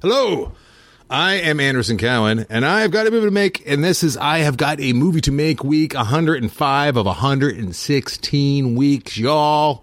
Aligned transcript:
Hello. 0.00 0.52
I 1.10 1.34
am 1.40 1.58
Anderson 1.58 1.98
Cowan, 1.98 2.46
and 2.48 2.64
I 2.64 2.82
have 2.82 2.92
got 2.92 3.08
a 3.08 3.10
movie 3.10 3.26
to 3.26 3.32
make, 3.32 3.68
and 3.68 3.82
this 3.82 4.04
is 4.04 4.16
I 4.16 4.38
have 4.38 4.56
got 4.56 4.80
a 4.80 4.92
movie 4.92 5.20
to 5.22 5.32
make 5.32 5.64
week 5.64 5.92
105 5.92 6.96
of 6.96 7.04
116 7.04 8.74
weeks, 8.76 9.18
y'all. 9.18 9.82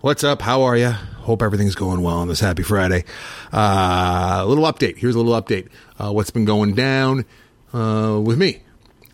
What's 0.00 0.24
up? 0.24 0.42
How 0.42 0.62
are 0.62 0.76
you? 0.76 0.88
Hope 0.88 1.40
everything's 1.40 1.76
going 1.76 2.02
well 2.02 2.16
on 2.16 2.26
this 2.26 2.40
happy 2.40 2.64
Friday. 2.64 3.04
Uh, 3.52 4.40
a 4.42 4.46
little 4.46 4.64
update. 4.64 4.96
Here's 4.96 5.14
a 5.14 5.20
little 5.20 5.40
update. 5.40 5.68
Uh, 6.00 6.12
what's 6.12 6.30
been 6.30 6.44
going 6.44 6.74
down 6.74 7.24
uh, 7.72 8.20
with 8.20 8.38
me? 8.38 8.62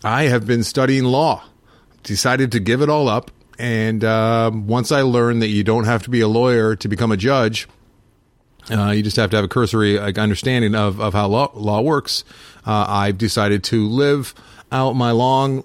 I 0.03 0.23
have 0.23 0.47
been 0.47 0.63
studying 0.63 1.03
law. 1.03 1.43
Decided 2.01 2.53
to 2.53 2.59
give 2.59 2.81
it 2.81 2.89
all 2.89 3.07
up, 3.09 3.29
and 3.59 4.03
uh, 4.03 4.49
once 4.51 4.91
I 4.91 5.01
learned 5.01 5.43
that 5.43 5.49
you 5.49 5.63
don't 5.63 5.83
have 5.83 6.01
to 6.03 6.09
be 6.09 6.21
a 6.21 6.27
lawyer 6.27 6.75
to 6.77 6.87
become 6.87 7.11
a 7.11 7.17
judge, 7.17 7.67
uh, 8.71 8.91
you 8.91 9.03
just 9.03 9.17
have 9.17 9.29
to 9.31 9.35
have 9.35 9.45
a 9.45 9.49
cursory 9.49 9.99
understanding 9.99 10.75
of, 10.75 10.99
of 10.99 11.13
how 11.13 11.27
law, 11.27 11.51
law 11.53 11.81
works. 11.81 12.23
Uh, 12.65 12.85
I've 12.87 13.17
decided 13.17 13.63
to 13.65 13.87
live 13.87 14.33
out 14.71 14.93
my 14.93 15.11
long 15.11 15.63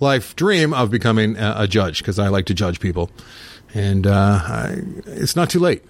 life 0.00 0.36
dream 0.36 0.72
of 0.72 0.90
becoming 0.90 1.36
a, 1.36 1.54
a 1.58 1.68
judge 1.68 1.98
because 1.98 2.18
I 2.18 2.28
like 2.28 2.46
to 2.46 2.54
judge 2.54 2.80
people. 2.80 3.10
And 3.74 4.06
uh, 4.06 4.40
I, 4.42 4.76
it's 5.06 5.36
not 5.36 5.50
too 5.50 5.58
late. 5.58 5.84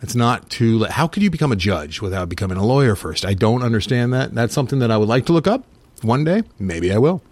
It's 0.00 0.14
not 0.14 0.50
too 0.50 0.78
late. 0.78 0.90
How 0.92 1.06
could 1.06 1.22
you 1.22 1.30
become 1.30 1.52
a 1.52 1.56
judge 1.56 2.00
without 2.00 2.28
becoming 2.28 2.58
a 2.58 2.64
lawyer 2.64 2.96
first? 2.96 3.24
I 3.24 3.34
don't 3.34 3.62
understand 3.62 4.12
that. 4.12 4.34
That's 4.34 4.54
something 4.54 4.80
that 4.80 4.90
I 4.90 4.96
would 4.96 5.08
like 5.08 5.26
to 5.26 5.32
look 5.32 5.46
up 5.46 5.64
one 6.02 6.24
day. 6.24 6.42
Maybe 6.58 6.92
I 6.92 6.98
will 6.98 7.22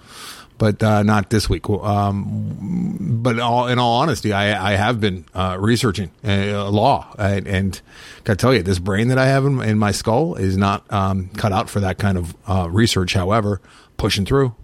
but 0.61 0.83
uh, 0.83 1.03
not 1.03 1.31
this 1.31 1.49
week. 1.49 1.69
Um, 1.71 3.23
but 3.23 3.41
all, 3.41 3.67
in 3.67 3.79
all 3.79 3.95
honesty, 3.95 4.35
I, 4.35 4.73
I 4.73 4.77
have 4.77 5.01
been 5.01 5.25
uh, 5.35 5.57
researching 5.59 6.11
uh, 6.23 6.71
law, 6.71 7.15
and, 7.19 7.49
and 7.49 7.81
got 8.25 8.35
to 8.35 8.37
tell 8.37 8.55
you, 8.55 8.63
this 8.63 8.79
brain 8.79 9.09
that 9.09 9.17
I 9.17 9.27
have 9.27 9.47
in, 9.47 9.63
in 9.63 9.79
my 9.79 9.91
skull 9.91 10.35
is 10.35 10.59
not 10.59 10.85
um, 10.93 11.31
cut 11.31 11.51
out 11.51 11.71
for 11.71 11.81
that 11.81 11.97
kind 11.97 12.19
of 12.19 12.37
uh, 12.47 12.69
research. 12.71 13.15
However, 13.15 13.63
pushing 13.97 14.27
through, 14.27 14.55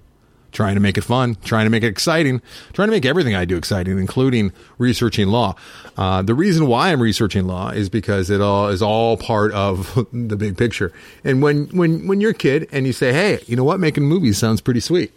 trying 0.53 0.75
to 0.75 0.83
make 0.83 0.99
it 0.99 1.01
fun, 1.01 1.39
trying 1.43 1.65
to 1.65 1.71
make 1.71 1.83
it 1.83 1.89
exciting, 1.89 2.43
trying 2.75 2.89
to 2.89 2.93
make 2.93 3.07
everything 3.07 3.35
I 3.35 3.47
do 3.47 3.57
exciting, 3.57 3.99
including 3.99 4.53
researching 4.77 5.29
law. 5.29 5.55
Uh, 5.97 6.21
the 6.21 6.35
reason 6.35 6.67
why 6.67 6.93
I'm 6.93 7.01
researching 7.01 7.47
law 7.47 7.71
is 7.71 7.89
because 7.89 8.29
it 8.29 8.43
all 8.43 8.69
is 8.69 8.83
all 8.83 9.17
part 9.17 9.51
of 9.53 9.95
the 10.13 10.37
big 10.37 10.59
picture. 10.59 10.93
And 11.25 11.41
when 11.41 11.69
when 11.69 12.07
when 12.07 12.21
you're 12.21 12.33
a 12.33 12.35
kid 12.35 12.69
and 12.71 12.87
you 12.87 12.93
say, 12.93 13.15
"Hey, 13.15 13.43
you 13.47 13.57
know 13.57 13.65
what? 13.65 13.81
Making 13.81 14.05
movies 14.05 14.37
sounds 14.37 14.61
pretty 14.61 14.81
sweet." 14.81 15.11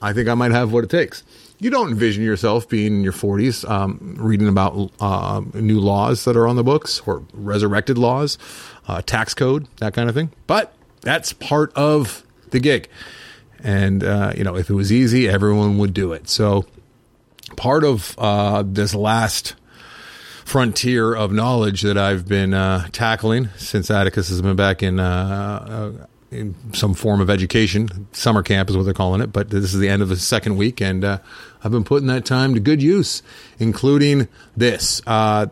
I 0.00 0.12
think 0.12 0.28
I 0.28 0.34
might 0.34 0.52
have 0.52 0.72
what 0.72 0.84
it 0.84 0.90
takes. 0.90 1.22
You 1.58 1.70
don't 1.70 1.90
envision 1.90 2.22
yourself 2.22 2.68
being 2.68 2.98
in 2.98 3.04
your 3.04 3.12
40s 3.12 3.68
um, 3.68 4.14
reading 4.18 4.46
about 4.48 4.92
uh, 5.00 5.42
new 5.54 5.80
laws 5.80 6.24
that 6.24 6.36
are 6.36 6.46
on 6.46 6.54
the 6.54 6.62
books 6.62 7.00
or 7.04 7.24
resurrected 7.32 7.98
laws, 7.98 8.38
uh, 8.86 9.02
tax 9.02 9.34
code, 9.34 9.66
that 9.78 9.92
kind 9.92 10.08
of 10.08 10.14
thing. 10.14 10.30
But 10.46 10.72
that's 11.00 11.32
part 11.32 11.72
of 11.74 12.24
the 12.50 12.60
gig. 12.60 12.88
And, 13.64 14.04
uh, 14.04 14.32
you 14.36 14.44
know, 14.44 14.56
if 14.56 14.70
it 14.70 14.74
was 14.74 14.92
easy, 14.92 15.28
everyone 15.28 15.78
would 15.78 15.92
do 15.94 16.12
it. 16.12 16.28
So 16.28 16.64
part 17.56 17.82
of 17.82 18.14
uh, 18.18 18.62
this 18.64 18.94
last 18.94 19.56
frontier 20.44 21.12
of 21.12 21.32
knowledge 21.32 21.82
that 21.82 21.98
I've 21.98 22.26
been 22.26 22.54
uh, 22.54 22.86
tackling 22.92 23.48
since 23.56 23.90
Atticus 23.90 24.28
has 24.28 24.40
been 24.40 24.56
back 24.56 24.82
in 24.82 25.00
uh, 25.00 26.06
in 26.30 26.54
some 26.72 26.94
form 26.94 27.20
of 27.20 27.30
education. 27.30 28.06
Summer 28.12 28.42
camp 28.42 28.70
is 28.70 28.76
what 28.76 28.84
they're 28.84 28.94
calling 28.94 29.20
it, 29.20 29.32
but 29.32 29.50
this 29.50 29.72
is 29.74 29.80
the 29.80 29.88
end 29.88 30.02
of 30.02 30.08
the 30.08 30.16
second 30.16 30.56
week, 30.56 30.80
and 30.80 31.04
uh, 31.04 31.18
I've 31.62 31.72
been 31.72 31.84
putting 31.84 32.08
that 32.08 32.24
time 32.24 32.54
to 32.54 32.60
good 32.60 32.82
use, 32.82 33.22
including 33.58 34.28
this. 34.56 35.00
Uh, 35.06 35.46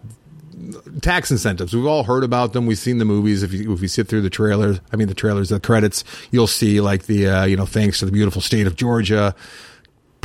tax 1.02 1.30
incentives. 1.30 1.74
We've 1.74 1.86
all 1.86 2.04
heard 2.04 2.24
about 2.24 2.52
them. 2.52 2.66
We've 2.66 2.78
seen 2.78 2.98
the 2.98 3.04
movies. 3.04 3.42
If 3.42 3.52
you 3.52 3.72
if 3.72 3.82
you 3.82 3.88
sit 3.88 4.08
through 4.08 4.22
the 4.22 4.30
trailers, 4.30 4.80
I 4.92 4.96
mean 4.96 5.08
the 5.08 5.14
trailers, 5.14 5.50
the 5.50 5.60
credits, 5.60 6.04
you'll 6.30 6.46
see 6.46 6.80
like 6.80 7.06
the 7.06 7.28
uh, 7.28 7.44
you 7.44 7.56
know 7.56 7.66
thanks 7.66 7.98
to 8.00 8.06
the 8.06 8.12
beautiful 8.12 8.40
state 8.40 8.66
of 8.66 8.76
Georgia, 8.76 9.34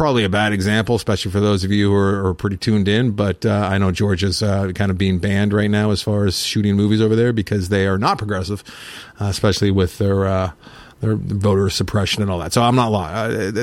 probably 0.01 0.23
a 0.23 0.29
bad 0.29 0.51
example, 0.51 0.95
especially 0.95 1.31
for 1.31 1.39
those 1.39 1.63
of 1.63 1.71
you 1.71 1.91
who 1.91 1.95
are, 1.95 2.25
are 2.25 2.33
pretty 2.33 2.57
tuned 2.57 2.87
in. 2.87 3.11
But 3.11 3.45
uh, 3.45 3.69
I 3.71 3.77
know 3.77 3.91
Georgia's 3.91 4.41
uh, 4.41 4.71
kind 4.73 4.89
of 4.89 4.97
being 4.97 5.19
banned 5.19 5.53
right 5.53 5.69
now 5.69 5.91
as 5.91 6.01
far 6.01 6.25
as 6.25 6.39
shooting 6.39 6.75
movies 6.75 6.99
over 7.01 7.15
there 7.15 7.31
because 7.31 7.69
they 7.69 7.85
are 7.85 7.99
not 7.99 8.17
progressive, 8.17 8.63
uh, 9.19 9.25
especially 9.25 9.69
with 9.69 9.99
their 9.99 10.25
uh, 10.25 10.51
their 11.01 11.13
voter 11.13 11.69
suppression 11.69 12.23
and 12.23 12.31
all 12.31 12.39
that. 12.39 12.51
So 12.51 12.63
I'm 12.63 12.75
not 12.75 12.87
lying. 12.87 13.55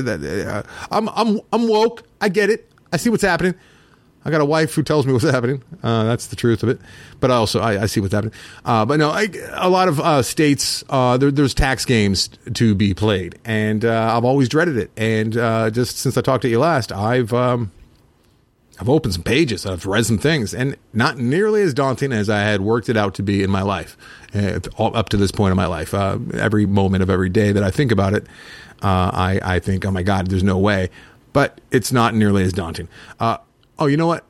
I'm 0.93 1.09
I'm 1.09 1.41
I'm 1.53 1.67
woke. 1.67 2.05
I 2.21 2.29
get 2.29 2.51
it. 2.51 2.71
I 2.93 2.99
see 2.99 3.11
what's 3.11 3.25
happening. 3.25 3.57
I 4.25 4.31
got 4.31 4.41
a 4.41 4.45
wife 4.45 4.75
who 4.75 4.83
tells 4.83 5.07
me 5.07 5.13
what's 5.13 5.25
happening. 5.31 5.63
Uh, 5.83 6.05
that's 6.05 6.27
the 6.27 6.37
truth 6.37 6.63
of 6.63 6.69
it. 6.69 6.81
But 7.21 7.31
also, 7.31 7.61
I, 7.61 7.83
I 7.83 7.87
see 7.87 8.01
what's 8.01 8.15
happening. 8.15 8.35
Uh, 8.65 8.85
but 8.85 8.99
no, 8.99 9.11
I, 9.11 9.29
a 9.55 9.69
lot 9.69 9.89
of 9.89 10.01
uh, 10.01 10.23
states 10.23 10.85
uh, 10.89 11.17
there, 11.17 11.31
there's 11.31 11.55
tax 11.55 11.85
games 11.85 12.29
to 12.55 12.75
be 12.75 12.95
played, 12.95 13.39
and 13.45 13.85
uh, 13.85 14.15
I've 14.17 14.25
always 14.25 14.49
dreaded 14.49 14.77
it. 14.77 14.91
And 14.97 15.37
uh, 15.37 15.71
just 15.71 15.99
since 15.99 16.17
I 16.17 16.21
talked 16.21 16.43
to 16.43 16.49
you 16.49 16.59
last, 16.59 16.93
I've 16.93 17.33
um, 17.33 17.73
I've 18.81 18.89
opened 18.89 19.15
some 19.15 19.23
pages, 19.23 19.67
I've 19.67 19.87
read 19.87 20.07
some 20.07 20.19
things, 20.19 20.55
and 20.55 20.77
not 20.93 21.19
nearly 21.19 21.63
as 21.63 21.75
daunting 21.75 22.13
as 22.13 22.29
I 22.31 22.41
had 22.41 22.61
worked 22.61 22.89
it 22.89 22.97
out 22.97 23.15
to 23.15 23.23
be 23.23 23.43
in 23.43 23.51
my 23.51 23.63
life 23.63 23.97
up 24.79 25.09
to 25.09 25.17
this 25.17 25.33
point 25.33 25.53
in 25.53 25.57
my 25.57 25.67
life. 25.67 25.95
every 25.95 26.67
moment 26.67 27.03
of 27.03 27.11
every 27.11 27.31
day 27.31 27.51
that 27.51 27.63
I 27.63 27.71
think 27.71 27.91
about 27.91 28.15
it, 28.15 28.27
I, 28.83 29.41
I 29.43 29.59
think, 29.59 29.85
oh 29.85 29.91
my 29.91 30.03
God, 30.03 30.29
there's 30.29 30.45
no 30.45 30.59
way. 30.59 30.91
But 31.33 31.61
it's 31.71 31.93
not 31.93 32.15
nearly 32.15 32.43
as 32.45 32.53
daunting 32.53 32.89
oh, 33.79 33.87
you 33.87 33.97
know 33.97 34.07
what? 34.07 34.25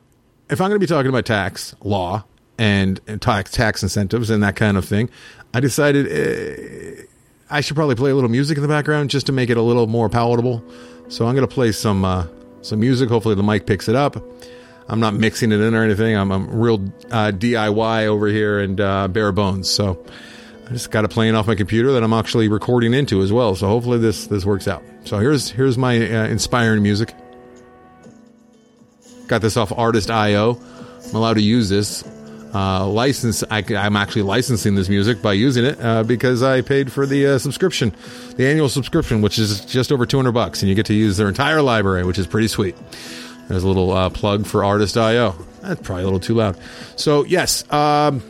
If 0.49 0.61
I'm 0.61 0.69
going 0.69 0.79
to 0.79 0.85
be 0.85 0.87
talking 0.87 1.09
about 1.09 1.25
tax 1.25 1.75
law 1.83 2.23
and, 2.57 2.99
and 3.07 3.21
tax 3.21 3.51
tax 3.51 3.83
incentives 3.83 4.29
and 4.29 4.43
that 4.43 4.55
kind 4.55 4.77
of 4.77 4.85
thing, 4.85 5.09
I 5.53 5.59
decided 5.59 6.07
uh, 6.07 7.03
I 7.49 7.61
should 7.61 7.75
probably 7.75 7.95
play 7.95 8.11
a 8.11 8.15
little 8.15 8.29
music 8.29 8.57
in 8.57 8.61
the 8.61 8.67
background 8.67 9.09
just 9.09 9.27
to 9.27 9.31
make 9.31 9.49
it 9.49 9.57
a 9.57 9.61
little 9.61 9.87
more 9.87 10.09
palatable. 10.09 10.63
So 11.07 11.27
I'm 11.27 11.35
going 11.35 11.47
to 11.47 11.53
play 11.53 11.71
some 11.71 12.05
uh, 12.05 12.27
some 12.61 12.79
music. 12.79 13.09
Hopefully 13.09 13.35
the 13.35 13.43
mic 13.43 13.65
picks 13.65 13.87
it 13.87 13.95
up. 13.95 14.23
I'm 14.87 14.99
not 14.99 15.13
mixing 15.13 15.51
it 15.51 15.59
in 15.59 15.75
or 15.75 15.83
anything. 15.83 16.15
I'm, 16.15 16.31
I'm 16.31 16.49
real 16.49 16.83
uh, 17.11 17.31
DIY 17.31 18.07
over 18.07 18.27
here 18.27 18.59
and 18.59 18.81
uh, 18.81 19.07
bare 19.07 19.31
bones. 19.31 19.69
So 19.69 20.03
I 20.67 20.69
just 20.73 20.89
got 20.89 21.05
it 21.05 21.09
playing 21.09 21.35
off 21.35 21.45
my 21.45 21.55
computer 21.55 21.91
that 21.91 22.03
I'm 22.03 22.13
actually 22.13 22.47
recording 22.47 22.95
into 22.95 23.21
as 23.21 23.31
well. 23.31 23.55
So 23.55 23.67
hopefully 23.67 23.99
this 23.99 24.27
this 24.27 24.45
works 24.45 24.67
out. 24.67 24.83
So 25.03 25.19
here's 25.19 25.49
here's 25.51 25.77
my 25.77 25.95
uh, 25.95 26.25
inspiring 26.27 26.81
music. 26.81 27.13
Got 29.29 29.41
this 29.43 29.57
off 29.57 29.69
Artlist.io. 29.69 30.59
I'm 31.07 31.15
allowed 31.15 31.35
to 31.35 31.41
use 31.41 31.69
this. 31.69 32.03
Uh, 32.51 32.87
license. 32.87 33.43
I, 33.51 33.63
am 33.69 33.95
actually 33.95 34.23
licensing 34.23 34.73
this 34.73 34.89
music 34.89 35.21
by 35.21 35.33
using 35.33 35.65
it 35.65 35.79
uh, 35.79 36.01
because 36.01 36.41
I 36.41 36.61
paid 36.61 36.91
for 36.91 37.05
the 37.05 37.27
uh, 37.27 37.37
subscription, 37.37 37.93
the 38.37 38.47
annual 38.47 38.69
subscription, 38.69 39.21
which 39.21 39.37
is 39.37 39.63
just 39.65 39.91
over 39.91 40.07
200 40.07 40.31
bucks, 40.31 40.63
and 40.63 40.69
you 40.69 40.73
get 40.73 40.87
to 40.87 40.95
use 40.95 41.17
their 41.17 41.27
entire 41.27 41.61
library, 41.61 42.03
which 42.05 42.17
is 42.17 42.25
pretty 42.25 42.47
sweet. 42.47 42.75
There's 43.49 43.61
a 43.61 43.67
little 43.67 43.91
uh, 43.91 44.09
plug 44.09 44.47
for 44.47 44.61
Artlist.io. 44.61 45.35
That's 45.61 45.81
probably 45.83 46.01
a 46.01 46.05
little 46.07 46.19
too 46.19 46.33
loud. 46.33 46.57
So 46.95 47.23
yes, 47.23 47.71
um, 47.71 48.23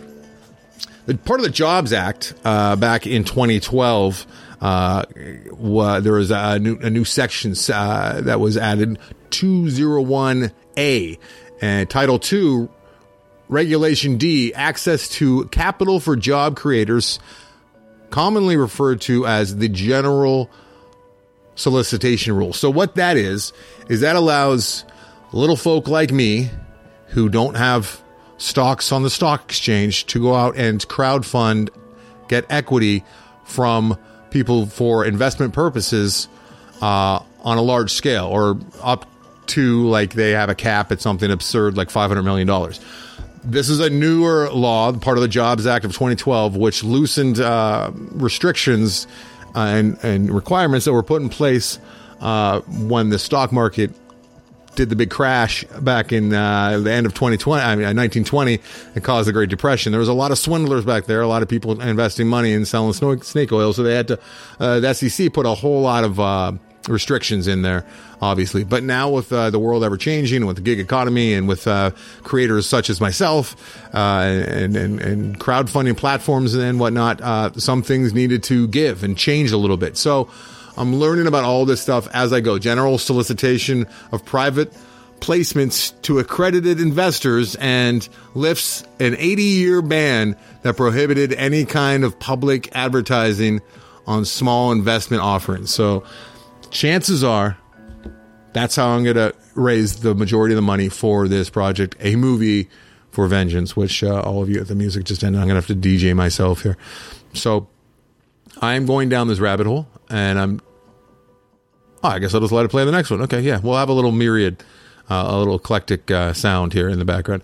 part 1.24 1.40
of 1.40 1.46
the 1.46 1.50
Jobs 1.50 1.94
Act 1.94 2.34
uh, 2.44 2.76
back 2.76 3.08
in 3.08 3.24
2012. 3.24 4.28
Uh, 4.60 5.06
there 6.02 6.12
was 6.12 6.32
a 6.32 6.60
new, 6.60 6.78
a 6.80 6.90
new 6.90 7.06
section 7.06 7.54
uh, 7.74 8.20
that 8.20 8.42
was 8.42 8.58
added 8.58 9.00
201A 9.32 11.20
and 11.62 11.90
Title 11.90 12.20
II, 12.32 12.70
Regulation 13.48 14.18
D, 14.18 14.54
access 14.54 15.10
to 15.10 15.46
capital 15.46 16.00
for 16.00 16.16
job 16.16 16.56
creators, 16.56 17.20
commonly 18.10 18.58
referred 18.58 19.02
to 19.02 19.26
as 19.26 19.58
the 19.58 19.70
general 19.70 20.50
solicitation 21.56 22.36
rule. 22.36 22.54
So, 22.54 22.70
what 22.70 22.96
that 22.96 23.18
is, 23.18 23.54
is 23.90 24.02
that 24.02 24.16
allows 24.16 24.86
little 25.32 25.58
folk 25.58 25.88
like 25.88 26.12
me 26.12 26.50
who 27.08 27.30
don't 27.30 27.56
have 27.56 28.02
stocks 28.38 28.92
on 28.92 29.04
the 29.04 29.10
stock 29.10 29.44
exchange 29.46 30.06
to 30.08 30.22
go 30.22 30.36
out 30.36 30.56
and 30.58 30.88
crowd 30.88 31.26
fund, 31.26 31.70
get 32.28 32.46
equity 32.50 33.04
from 33.44 33.98
people 34.30 34.68
for 34.68 35.06
investment 35.06 35.54
purposes 35.54 36.28
uh, 36.82 37.20
on 37.42 37.58
a 37.58 37.62
large 37.62 37.92
scale 37.92 38.28
or 38.28 38.60
up 38.82 39.09
to 39.50 39.88
like 39.88 40.14
they 40.14 40.32
have 40.32 40.50
a 40.50 40.56
cap 40.56 40.92
at 40.92 41.02
something 41.02 41.30
absurd 41.30 41.78
like 41.78 41.90
$500 41.90 42.24
million. 42.24 42.48
This 43.44 43.70
is 43.70 43.80
a 43.80 43.90
newer 43.90 44.50
law, 44.50 44.92
part 44.94 45.18
of 45.18 45.22
the 45.22 45.28
Jobs 45.28 45.66
Act 45.66 45.86
of 45.86 45.92
2012, 45.92 46.56
which 46.58 46.84
loosened 46.84 47.40
uh, 47.40 47.92
restrictions 47.94 49.08
uh, 49.56 49.60
and, 49.60 49.98
and 50.04 50.30
requirements 50.30 50.86
that 50.86 50.94
were 50.94 51.04
put 51.04 51.22
in 51.22 51.30
place 51.30 51.80
uh, 52.20 52.60
when 52.62 53.10
the 53.10 53.20
stock 53.20 53.52
market 53.52 53.92
did 54.76 54.90
the 54.90 54.96
big 54.96 55.10
crash 55.10 55.64
back 55.82 56.14
in 56.14 56.34
uh, 56.34 56.80
the 56.80 56.92
end 56.92 57.06
of 57.06 57.14
2020, 57.14 57.62
I 57.62 57.76
mean, 57.76 57.84
1920, 57.96 58.58
uh, 58.58 58.62
and 58.96 59.04
caused 59.04 59.28
the 59.28 59.34
Great 59.34 59.50
Depression. 59.50 59.92
There 59.92 60.00
was 60.00 60.08
a 60.08 60.14
lot 60.14 60.32
of 60.32 60.38
swindlers 60.38 60.86
back 60.86 61.06
there, 61.06 61.22
a 61.22 61.28
lot 61.28 61.42
of 61.42 61.50
people 61.50 61.82
investing 61.82 62.28
money 62.28 62.54
in 62.54 62.66
selling 62.66 62.94
snake 62.94 63.52
oil. 63.52 63.74
So 63.74 63.84
they 63.84 63.96
had 63.96 64.08
to, 64.08 64.20
uh, 64.60 64.80
the 64.80 64.94
SEC 64.94 65.34
put 65.34 65.46
a 65.46 65.54
whole 65.54 65.82
lot 65.82 66.04
of, 66.04 66.20
uh, 66.20 66.54
restrictions 66.88 67.48
in 67.48 67.62
there, 67.62 67.86
obviously. 68.22 68.64
But 68.64 68.84
now 68.84 69.10
with 69.10 69.32
uh, 69.32 69.50
the 69.50 69.60
world 69.60 69.84
ever 69.84 69.98
changing, 69.98 70.46
with 70.46 70.56
the 70.56 70.62
gig 70.62 70.80
economy, 70.80 71.34
and 71.34 71.48
with 71.48 71.68
uh, 71.68 71.92
creators 72.24 72.68
such 72.68 72.90
as 72.90 73.02
myself, 73.02 73.56
uh, 73.94 73.98
and, 73.98 74.76
and, 74.76 75.02
and 75.02 75.40
crowdfunding 75.40 75.98
platforms 75.98 76.54
and 76.54 76.80
whatnot, 76.80 77.22
uh, 77.22 77.52
some 77.54 77.84
things 77.84 78.14
needed 78.14 78.44
to 78.44 78.68
give 78.68 79.04
and 79.04 79.18
change 79.18 79.52
a 79.52 79.58
little 79.58 79.78
bit. 79.78 79.98
So 79.98 80.30
I'm 80.78 80.96
learning 80.96 81.28
about 81.28 81.44
all 81.44 81.66
this 81.66 81.82
stuff 81.82 82.08
as 82.14 82.32
I 82.32 82.40
go. 82.40 82.58
General 82.58 82.98
solicitation 82.98 83.86
of 84.12 84.24
private 84.26 84.72
placements 85.20 86.00
to 86.04 86.20
accredited 86.20 86.80
investors 86.80 87.56
and 87.56 88.08
lifts 88.34 88.84
an 89.00 89.16
80 89.18 89.44
year 89.44 89.82
ban 89.82 90.38
that 90.62 90.78
prohibited 90.78 91.34
any 91.34 91.66
kind 91.66 92.04
of 92.04 92.18
public 92.20 92.74
advertising 92.76 93.62
on 94.08 94.26
small 94.26 94.72
investment 94.72 95.22
offerings. 95.22 95.72
So 95.72 96.04
chances 96.72 97.24
are 97.24 97.58
that's 98.54 98.76
how 98.76 98.90
I'm 98.90 99.04
going 99.04 99.16
to 99.16 99.36
raise 99.56 100.02
the 100.02 100.16
majority 100.16 100.54
of 100.54 100.58
the 100.58 100.62
money 100.62 100.90
for 100.90 101.28
this 101.28 101.50
project, 101.50 101.96
a 102.00 102.16
movie 102.16 102.70
for 103.12 103.28
Vengeance, 103.28 103.76
which 103.76 104.04
uh, 104.04 104.22
all 104.22 104.42
of 104.42 104.50
you 104.50 104.60
at 104.60 104.68
the 104.68 104.76
music 104.76 105.04
just 105.04 105.24
ended. 105.24 105.42
I'm 105.42 105.48
going 105.48 105.62
to 105.62 105.68
have 105.68 105.82
to 105.82 105.88
DJ 105.88 106.16
myself 106.16 106.64
here. 106.64 106.78
So 107.34 107.68
I'm 108.62 108.86
going 108.86 109.10
down 109.10 109.28
this 109.28 109.40
rabbit 109.40 109.68
hole 109.68 109.88
and 110.10 110.40
I'm. 110.40 110.62
Oh, 112.02 112.10
I 112.10 112.20
guess 112.20 112.34
I'll 112.34 112.40
just 112.40 112.54
let 112.54 112.66
it 112.66 112.70
play 112.70 112.86
the 112.86 112.94
next 112.94 113.10
one. 113.10 113.22
Okay, 113.24 113.42
yeah, 113.42 113.60
we'll 113.60 113.76
have 113.76 113.90
a 113.90 113.94
little 113.94 114.14
myriad, 114.14 114.64
uh, 115.10 115.26
a 115.28 115.38
little 115.38 115.56
eclectic 115.56 116.10
uh, 116.10 116.32
sound 116.32 116.72
here 116.72 116.88
in 116.88 116.98
the 116.98 117.04
background. 117.04 117.44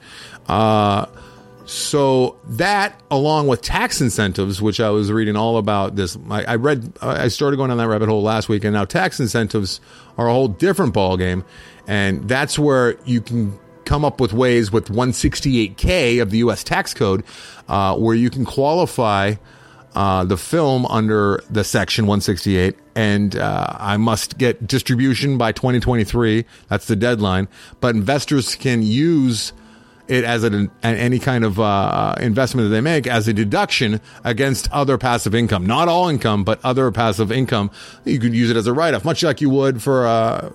So 1.65 2.37
that, 2.45 3.01
along 3.09 3.47
with 3.47 3.61
tax 3.61 3.99
incentives, 3.99 4.61
which 4.61 4.79
I 4.79 4.91
was 4.91 5.11
reading 5.11 5.35
all 5.35 5.57
about 5.57 5.95
this, 5.95 6.15
I, 6.29 6.43
I, 6.43 6.55
read, 6.55 6.93
I 7.01 7.27
started 7.29 7.57
going 7.57 7.69
down 7.69 7.77
that 7.79 7.87
rabbit 7.87 8.07
hole 8.07 8.21
last 8.21 8.49
week, 8.49 8.63
and 8.63 8.73
now 8.73 8.85
tax 8.85 9.19
incentives 9.19 9.81
are 10.17 10.27
a 10.27 10.31
whole 10.31 10.47
different 10.47 10.93
ballgame, 10.93 11.43
and 11.87 12.29
that's 12.29 12.59
where 12.59 12.97
you 13.05 13.19
can 13.19 13.57
come 13.83 14.05
up 14.05 14.19
with 14.19 14.31
ways 14.33 14.71
with 14.71 14.89
168K 14.89 16.21
of 16.21 16.29
the 16.29 16.39
U.S. 16.39 16.63
tax 16.63 16.93
code, 16.93 17.23
uh, 17.67 17.95
where 17.95 18.15
you 18.15 18.29
can 18.29 18.45
qualify 18.45 19.35
uh, 19.95 20.23
the 20.23 20.37
film 20.37 20.85
under 20.87 21.41
the 21.49 21.63
section 21.63 22.05
168, 22.05 22.75
and 22.95 23.35
uh, 23.37 23.65
I 23.71 23.97
must 23.97 24.37
get 24.37 24.67
distribution 24.67 25.37
by 25.37 25.51
2023. 25.51 26.45
That's 26.67 26.85
the 26.85 26.95
deadline, 26.95 27.47
but 27.79 27.95
investors 27.95 28.55
can 28.55 28.83
use 28.83 29.53
it 30.07 30.23
as 30.23 30.43
an, 30.43 30.71
any 30.83 31.19
kind 31.19 31.43
of 31.43 31.59
uh, 31.59 32.15
investment 32.19 32.69
that 32.69 32.75
they 32.75 32.81
make 32.81 33.07
as 33.07 33.27
a 33.27 33.33
deduction 33.33 34.01
against 34.23 34.71
other 34.71 34.97
passive 34.97 35.33
income. 35.33 35.65
Not 35.65 35.87
all 35.87 36.09
income, 36.09 36.43
but 36.43 36.59
other 36.63 36.91
passive 36.91 37.31
income. 37.31 37.71
You 38.03 38.19
could 38.19 38.33
use 38.33 38.49
it 38.49 38.57
as 38.57 38.67
a 38.67 38.73
write 38.73 38.93
off, 38.93 39.05
much 39.05 39.23
like 39.23 39.41
you 39.41 39.49
would 39.49 39.81
for 39.81 40.05
uh, 40.05 40.51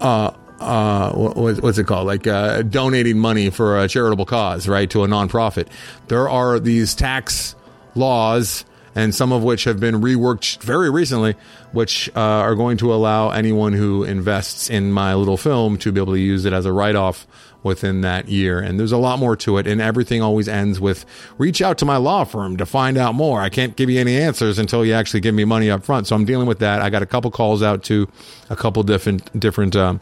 uh, 0.00 0.30
uh, 0.62 1.12
what's 1.12 1.78
it 1.78 1.86
called? 1.86 2.06
Like 2.06 2.26
uh, 2.26 2.62
donating 2.62 3.18
money 3.18 3.50
for 3.50 3.80
a 3.80 3.88
charitable 3.88 4.26
cause, 4.26 4.68
right, 4.68 4.88
to 4.90 5.04
a 5.04 5.08
nonprofit. 5.08 5.68
There 6.08 6.28
are 6.28 6.58
these 6.60 6.94
tax 6.94 7.56
laws, 7.94 8.64
and 8.94 9.14
some 9.14 9.32
of 9.32 9.42
which 9.42 9.64
have 9.64 9.80
been 9.80 9.96
reworked 9.96 10.62
very 10.62 10.90
recently, 10.90 11.34
which 11.72 12.08
uh, 12.14 12.20
are 12.20 12.54
going 12.54 12.76
to 12.78 12.94
allow 12.94 13.30
anyone 13.30 13.72
who 13.72 14.04
invests 14.04 14.70
in 14.70 14.92
my 14.92 15.14
little 15.14 15.36
film 15.36 15.78
to 15.78 15.92
be 15.92 16.00
able 16.00 16.12
to 16.12 16.20
use 16.20 16.44
it 16.44 16.52
as 16.52 16.64
a 16.64 16.72
write 16.72 16.96
off 16.96 17.26
within 17.62 18.00
that 18.02 18.28
year. 18.28 18.58
And 18.58 18.78
there's 18.78 18.92
a 18.92 18.98
lot 18.98 19.18
more 19.18 19.36
to 19.36 19.58
it. 19.58 19.66
And 19.66 19.80
everything 19.80 20.22
always 20.22 20.48
ends 20.48 20.80
with 20.80 21.04
reach 21.38 21.62
out 21.62 21.78
to 21.78 21.84
my 21.84 21.96
law 21.96 22.24
firm 22.24 22.56
to 22.56 22.66
find 22.66 22.96
out 22.98 23.14
more. 23.14 23.40
I 23.40 23.48
can't 23.48 23.76
give 23.76 23.90
you 23.90 24.00
any 24.00 24.16
answers 24.16 24.58
until 24.58 24.84
you 24.84 24.94
actually 24.94 25.20
give 25.20 25.34
me 25.34 25.44
money 25.44 25.70
up 25.70 25.84
front. 25.84 26.06
So 26.06 26.16
I'm 26.16 26.24
dealing 26.24 26.46
with 26.46 26.60
that. 26.60 26.80
I 26.80 26.90
got 26.90 27.02
a 27.02 27.06
couple 27.06 27.30
calls 27.30 27.62
out 27.62 27.84
to 27.84 28.08
a 28.50 28.56
couple 28.56 28.82
different, 28.82 29.38
different, 29.38 29.76
um, 29.76 30.00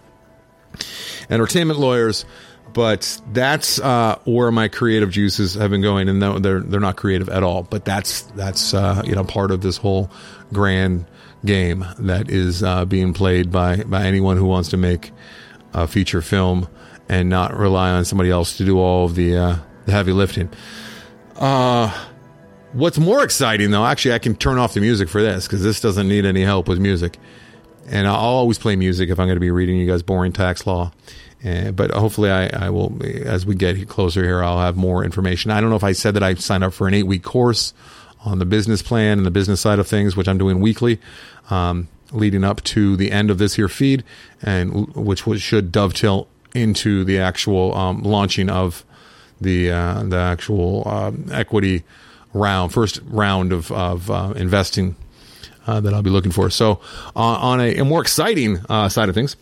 entertainment 1.28 1.78
lawyers. 1.78 2.24
But 2.72 3.20
that's 3.32 3.80
uh, 3.80 4.18
where 4.24 4.52
my 4.52 4.68
creative 4.68 5.10
juices 5.10 5.54
have 5.54 5.70
been 5.70 5.82
going, 5.82 6.08
and 6.08 6.22
they're 6.22 6.60
they're 6.60 6.78
not 6.78 6.94
creative 6.94 7.28
at 7.28 7.42
all. 7.42 7.64
But 7.64 7.84
that's 7.84 8.22
that's 8.36 8.74
uh, 8.74 9.02
you 9.04 9.16
know 9.16 9.24
part 9.24 9.50
of 9.50 9.60
this 9.60 9.76
whole 9.76 10.08
grand 10.52 11.06
game 11.44 11.84
that 11.98 12.30
is 12.30 12.62
uh, 12.62 12.84
being 12.84 13.12
played 13.12 13.50
by 13.50 13.82
by 13.82 14.04
anyone 14.04 14.36
who 14.36 14.44
wants 14.44 14.68
to 14.68 14.76
make 14.76 15.10
a 15.72 15.88
feature 15.88 16.22
film 16.22 16.68
and 17.10 17.28
not 17.28 17.56
rely 17.56 17.90
on 17.90 18.04
somebody 18.04 18.30
else 18.30 18.56
to 18.56 18.64
do 18.64 18.78
all 18.78 19.04
of 19.04 19.16
the, 19.16 19.36
uh, 19.36 19.56
the 19.84 19.90
heavy 19.90 20.12
lifting. 20.12 20.48
Uh, 21.34 21.92
what's 22.72 22.98
more 22.98 23.24
exciting, 23.24 23.72
though, 23.72 23.84
actually, 23.84 24.14
I 24.14 24.20
can 24.20 24.36
turn 24.36 24.58
off 24.58 24.74
the 24.74 24.80
music 24.80 25.08
for 25.08 25.20
this 25.20 25.48
because 25.48 25.60
this 25.60 25.80
doesn't 25.80 26.06
need 26.06 26.24
any 26.24 26.42
help 26.42 26.68
with 26.68 26.78
music. 26.78 27.18
And 27.88 28.06
I'll 28.06 28.14
always 28.14 28.58
play 28.58 28.76
music 28.76 29.10
if 29.10 29.18
I'm 29.18 29.26
going 29.26 29.34
to 29.34 29.40
be 29.40 29.50
reading 29.50 29.76
you 29.76 29.88
guys 29.88 30.04
boring 30.04 30.32
tax 30.32 30.68
law. 30.68 30.92
Uh, 31.44 31.72
but 31.72 31.90
hopefully, 31.90 32.30
I, 32.30 32.46
I, 32.66 32.70
will, 32.70 32.96
as 33.02 33.44
we 33.44 33.56
get 33.56 33.88
closer 33.88 34.22
here, 34.22 34.40
I'll 34.44 34.60
have 34.60 34.76
more 34.76 35.04
information. 35.04 35.50
I 35.50 35.60
don't 35.60 35.70
know 35.70 35.76
if 35.76 35.82
I 35.82 35.92
said 35.92 36.14
that 36.14 36.22
I 36.22 36.34
signed 36.34 36.62
up 36.62 36.72
for 36.72 36.86
an 36.86 36.94
eight 36.94 37.08
week 37.08 37.24
course 37.24 37.74
on 38.24 38.38
the 38.38 38.44
business 38.44 38.82
plan 38.82 39.18
and 39.18 39.26
the 39.26 39.32
business 39.32 39.60
side 39.60 39.80
of 39.80 39.88
things, 39.88 40.14
which 40.14 40.28
I'm 40.28 40.38
doing 40.38 40.60
weekly. 40.60 41.00
Um, 41.48 41.88
leading 42.12 42.44
up 42.44 42.62
to 42.64 42.96
the 42.96 43.10
end 43.10 43.30
of 43.30 43.38
this 43.38 43.54
here 43.54 43.68
feed, 43.68 44.04
and 44.42 44.94
which 44.94 45.24
should 45.40 45.72
dovetail 45.72 46.28
into 46.54 47.04
the 47.04 47.18
actual 47.18 47.74
um, 47.74 48.02
launching 48.02 48.50
of 48.50 48.84
the 49.40 49.70
uh, 49.70 50.02
the 50.02 50.16
actual 50.16 50.82
uh, 50.86 51.12
equity 51.32 51.84
round, 52.32 52.72
first 52.72 53.00
round 53.06 53.52
of 53.52 53.70
of 53.72 54.10
uh, 54.10 54.32
investing 54.36 54.96
uh, 55.66 55.80
that 55.80 55.94
I'll 55.94 56.02
be 56.02 56.10
looking 56.10 56.32
for. 56.32 56.50
So, 56.50 56.80
uh, 57.16 57.20
on 57.20 57.60
a, 57.60 57.76
a, 57.78 57.84
more 57.84 58.02
exciting 58.02 58.58
uh, 58.68 58.88
side 58.88 59.08
of 59.08 59.14
things, 59.14 59.36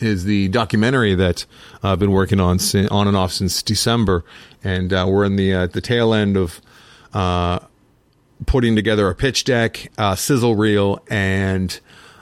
is 0.00 0.24
the 0.24 0.48
documentary 0.48 1.14
that 1.14 1.44
I've 1.82 1.98
been 1.98 2.12
working 2.12 2.40
on 2.40 2.58
on 2.90 3.08
and 3.08 3.16
off 3.16 3.32
since 3.32 3.62
December, 3.62 4.24
and 4.64 4.90
we're 4.90 5.24
in 5.24 5.36
the 5.36 5.66
the 5.66 5.80
tail 5.80 6.14
end 6.14 6.36
of 6.36 6.60
putting 8.46 8.74
together 8.74 9.08
a 9.08 9.14
pitch 9.14 9.44
deck, 9.44 9.90
sizzle 10.16 10.56
reel, 10.56 11.00
and 11.08 11.78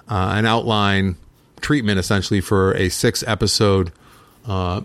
an 0.09 0.45
outline 0.45 1.17
treatment 1.61 1.99
essentially 1.99 2.41
for 2.41 2.75
a 2.75 2.89
six 2.89 3.23
episode 3.27 3.93
uh, 4.47 4.83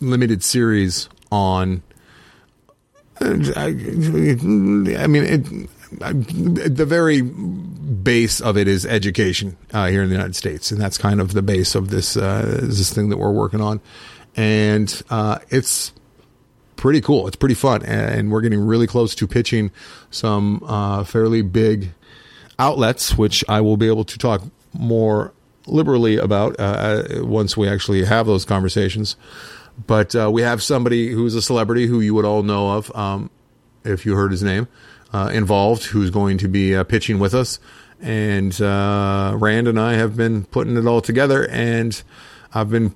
limited 0.00 0.42
series 0.42 1.08
on. 1.30 1.82
I, 3.20 3.70
mean, 3.70 5.24
it, 5.24 5.44
the 6.76 6.86
very 6.86 7.22
base 7.22 8.40
of 8.40 8.56
it 8.56 8.66
is 8.66 8.86
education 8.86 9.56
uh, 9.72 9.86
here 9.88 10.02
in 10.02 10.08
the 10.08 10.14
United 10.14 10.34
States, 10.34 10.70
and 10.70 10.80
that's 10.80 10.98
kind 10.98 11.20
of 11.20 11.32
the 11.32 11.42
base 11.42 11.74
of 11.74 11.90
this 11.90 12.16
uh, 12.16 12.60
this 12.62 12.92
thing 12.92 13.10
that 13.10 13.18
we're 13.18 13.30
working 13.30 13.60
on, 13.60 13.80
and 14.34 15.02
uh, 15.10 15.38
it's 15.50 15.92
pretty 16.76 17.00
cool. 17.00 17.28
It's 17.28 17.36
pretty 17.36 17.54
fun, 17.54 17.84
and 17.84 18.32
we're 18.32 18.40
getting 18.40 18.60
really 18.60 18.86
close 18.86 19.14
to 19.16 19.26
pitching 19.26 19.70
some 20.10 20.62
uh, 20.66 21.04
fairly 21.04 21.42
big 21.42 21.92
outlets, 22.58 23.16
which 23.16 23.44
I 23.48 23.60
will 23.60 23.76
be 23.76 23.86
able 23.86 24.04
to 24.04 24.18
talk 24.18 24.42
more 24.72 25.32
liberally 25.66 26.16
about 26.16 26.58
uh, 26.58 26.62
uh, 26.62 27.24
once 27.24 27.56
we 27.56 27.68
actually 27.68 28.04
have 28.04 28.26
those 28.26 28.44
conversations. 28.44 29.16
But 29.86 30.14
uh, 30.14 30.30
we 30.30 30.42
have 30.42 30.62
somebody 30.62 31.10
who's 31.10 31.34
a 31.34 31.42
celebrity 31.42 31.86
who 31.86 32.00
you 32.00 32.14
would 32.14 32.24
all 32.24 32.42
know 32.42 32.72
of 32.72 32.94
um, 32.94 33.30
if 33.84 34.04
you 34.04 34.14
heard 34.14 34.30
his 34.30 34.42
name 34.42 34.68
uh, 35.12 35.30
involved, 35.32 35.84
who's 35.84 36.10
going 36.10 36.38
to 36.38 36.48
be 36.48 36.74
uh, 36.74 36.84
pitching 36.84 37.18
with 37.18 37.34
us. 37.34 37.58
And 38.00 38.60
uh, 38.60 39.34
Rand 39.38 39.68
and 39.68 39.78
I 39.78 39.94
have 39.94 40.16
been 40.16 40.44
putting 40.46 40.76
it 40.76 40.86
all 40.86 41.00
together, 41.00 41.48
and 41.48 42.02
I've 42.52 42.68
been 42.68 42.94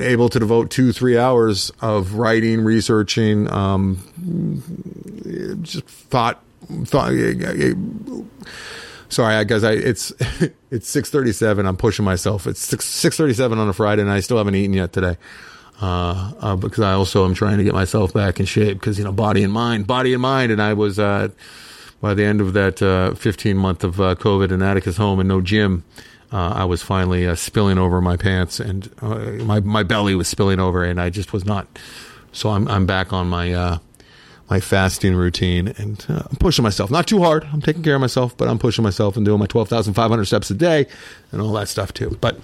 able 0.00 0.28
to 0.28 0.38
devote 0.38 0.70
two, 0.70 0.92
three 0.92 1.18
hours 1.18 1.70
of 1.80 2.14
writing, 2.14 2.62
researching, 2.62 3.50
um, 3.52 3.98
just 5.62 5.84
thought, 5.84 6.42
thought 6.84 7.12
sorry, 9.10 9.44
guys 9.44 9.64
I 9.64 9.72
it's 9.72 10.12
it's 10.70 10.88
six 10.88 11.10
thirty 11.10 11.32
seven. 11.32 11.66
I'm 11.66 11.76
pushing 11.76 12.04
myself. 12.04 12.46
It's 12.46 12.60
six 12.60 12.86
six 12.86 13.16
thirty 13.16 13.34
seven 13.34 13.58
on 13.58 13.68
a 13.68 13.72
Friday, 13.72 14.02
and 14.02 14.10
I 14.10 14.20
still 14.20 14.38
haven't 14.38 14.54
eaten 14.54 14.74
yet 14.74 14.92
today. 14.92 15.16
Uh, 15.80 16.32
uh, 16.40 16.56
because 16.56 16.84
I 16.84 16.92
also 16.92 17.24
am 17.24 17.32
trying 17.32 17.56
to 17.56 17.64
get 17.64 17.72
myself 17.72 18.12
back 18.12 18.38
in 18.38 18.44
shape 18.44 18.78
because 18.78 18.98
you 18.98 19.04
know 19.04 19.12
body 19.12 19.42
and 19.42 19.52
mind, 19.52 19.86
body 19.86 20.12
and 20.12 20.20
mind, 20.20 20.52
and 20.52 20.60
I 20.60 20.74
was 20.74 20.98
uh, 20.98 21.28
by 22.00 22.14
the 22.14 22.24
end 22.24 22.40
of 22.40 22.52
that 22.52 22.82
uh, 22.82 23.14
15 23.14 23.56
month 23.56 23.82
of 23.84 24.00
uh, 24.00 24.14
COVID 24.14 24.52
in 24.52 24.62
Atticus 24.62 24.98
home 24.98 25.20
and 25.20 25.28
no 25.28 25.40
gym, 25.40 25.84
uh, 26.32 26.52
I 26.54 26.64
was 26.64 26.82
finally 26.82 27.34
spilling 27.34 27.78
over 27.78 28.00
my 28.02 28.16
pants 28.16 28.60
and 28.60 28.90
my 29.02 29.60
my 29.60 29.82
belly 29.82 30.14
was 30.14 30.28
spilling 30.28 30.60
over, 30.60 30.84
and 30.84 31.00
I 31.00 31.10
just 31.10 31.32
was 31.32 31.46
not. 31.46 31.66
So 32.32 32.50
I'm 32.50 32.68
I'm 32.68 32.84
back 32.84 33.12
on 33.14 33.28
my 33.28 33.78
my 34.50 34.58
fasting 34.58 35.14
routine 35.14 35.68
and 35.78 36.04
uh, 36.08 36.24
I'm 36.28 36.36
pushing 36.36 36.64
myself. 36.64 36.90
Not 36.90 37.06
too 37.06 37.22
hard. 37.22 37.46
I'm 37.52 37.62
taking 37.62 37.84
care 37.84 37.94
of 37.94 38.00
myself, 38.00 38.36
but 38.36 38.48
I'm 38.48 38.58
pushing 38.58 38.82
myself 38.82 39.16
and 39.16 39.24
doing 39.24 39.38
my 39.38 39.46
12,500 39.46 40.24
steps 40.24 40.50
a 40.50 40.54
day 40.54 40.86
and 41.30 41.40
all 41.40 41.52
that 41.52 41.68
stuff 41.68 41.94
too. 41.94 42.18
But 42.20 42.34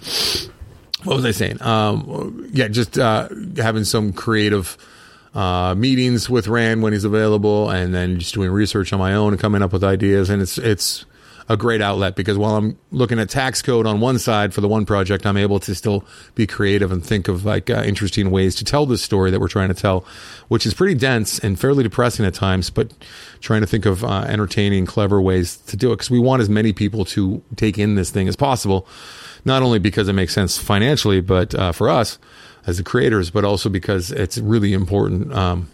what 1.03 1.17
was 1.17 1.25
I 1.25 1.33
saying? 1.33 1.61
Um, 1.63 2.49
yeah, 2.53 2.69
just 2.69 2.97
uh, 2.97 3.29
having 3.57 3.83
some 3.83 4.13
creative 4.13 4.79
uh, 5.35 5.75
meetings 5.75 6.31
with 6.31 6.47
Rand 6.47 6.83
when 6.83 6.93
he's 6.93 7.05
available 7.05 7.71
and 7.71 7.93
then 7.93 8.21
just 8.21 8.35
doing 8.35 8.51
research 8.51 8.93
on 8.93 9.01
my 9.01 9.13
own 9.13 9.33
and 9.33 9.41
coming 9.41 9.61
up 9.61 9.73
with 9.73 9.83
ideas. 9.83 10.31
And 10.31 10.41
it's, 10.41 10.59
it's, 10.59 11.05
a 11.49 11.57
great 11.57 11.81
outlet 11.81 12.17
because 12.17 12.37
while 12.37 12.57
I'm 12.57 12.79
looking 12.91 13.19
at 13.19 13.31
tax 13.31 13.63
code 13.63 13.87
on 13.87 14.01
one 14.01 14.19
side 14.19 14.53
for 14.53 14.61
the 14.61 14.69
one 14.69 14.85
project, 14.85 15.27
I'm 15.27 15.37
able 15.37 15.61
to 15.61 15.75
still 15.75 16.05
be 16.35 16.47
creative 16.47 16.91
and 16.91 17.05
think 17.05 17.29
of 17.29 17.45
like 17.45 17.71
uh, 17.71 17.83
interesting 17.85 18.31
ways 18.31 18.57
to 18.57 18.65
tell 18.65 18.87
this 18.87 19.03
story 19.03 19.31
that 19.31 19.39
we're 19.41 19.49
trying 19.49 19.69
to 19.69 19.75
tell, 19.75 20.05
which 20.49 20.67
is 20.67 20.75
pretty 20.75 20.95
dense 20.95 21.39
and 21.39 21.59
fairly 21.59 21.83
depressing 21.83 22.27
at 22.27 22.35
times, 22.35 22.71
but 22.71 22.93
trying 23.41 23.61
to 23.61 23.67
think 23.67 23.87
of 23.87 24.05
uh, 24.05 24.25
entertaining, 24.29 24.87
clever 24.87 25.21
ways 25.21 25.57
to 25.57 25.77
do 25.77 25.93
it 25.93 25.97
because 25.97 26.11
we 26.11 26.19
want 26.19 26.43
as 26.43 26.49
many 26.49 26.73
people 26.73 27.05
to 27.05 27.43
take 27.55 27.79
in 27.79 27.95
this 27.95 28.11
thing 28.11 28.27
as 28.27 28.37
possible, 28.37 28.87
not 29.45 29.63
only 29.63 29.79
because 29.79 30.09
it 30.09 30.15
makes 30.15 30.35
sense 30.35 30.59
financially, 30.59 31.21
but 31.21 31.55
uh, 31.55 31.71
for 31.71 31.89
us 31.89 32.19
as 32.67 32.79
the 32.79 32.83
creators, 32.83 33.31
but 33.31 33.45
also 33.45 33.69
because 33.69 34.11
it's 34.11 34.39
really 34.39 34.73
important 34.73 35.33
um, 35.33 35.69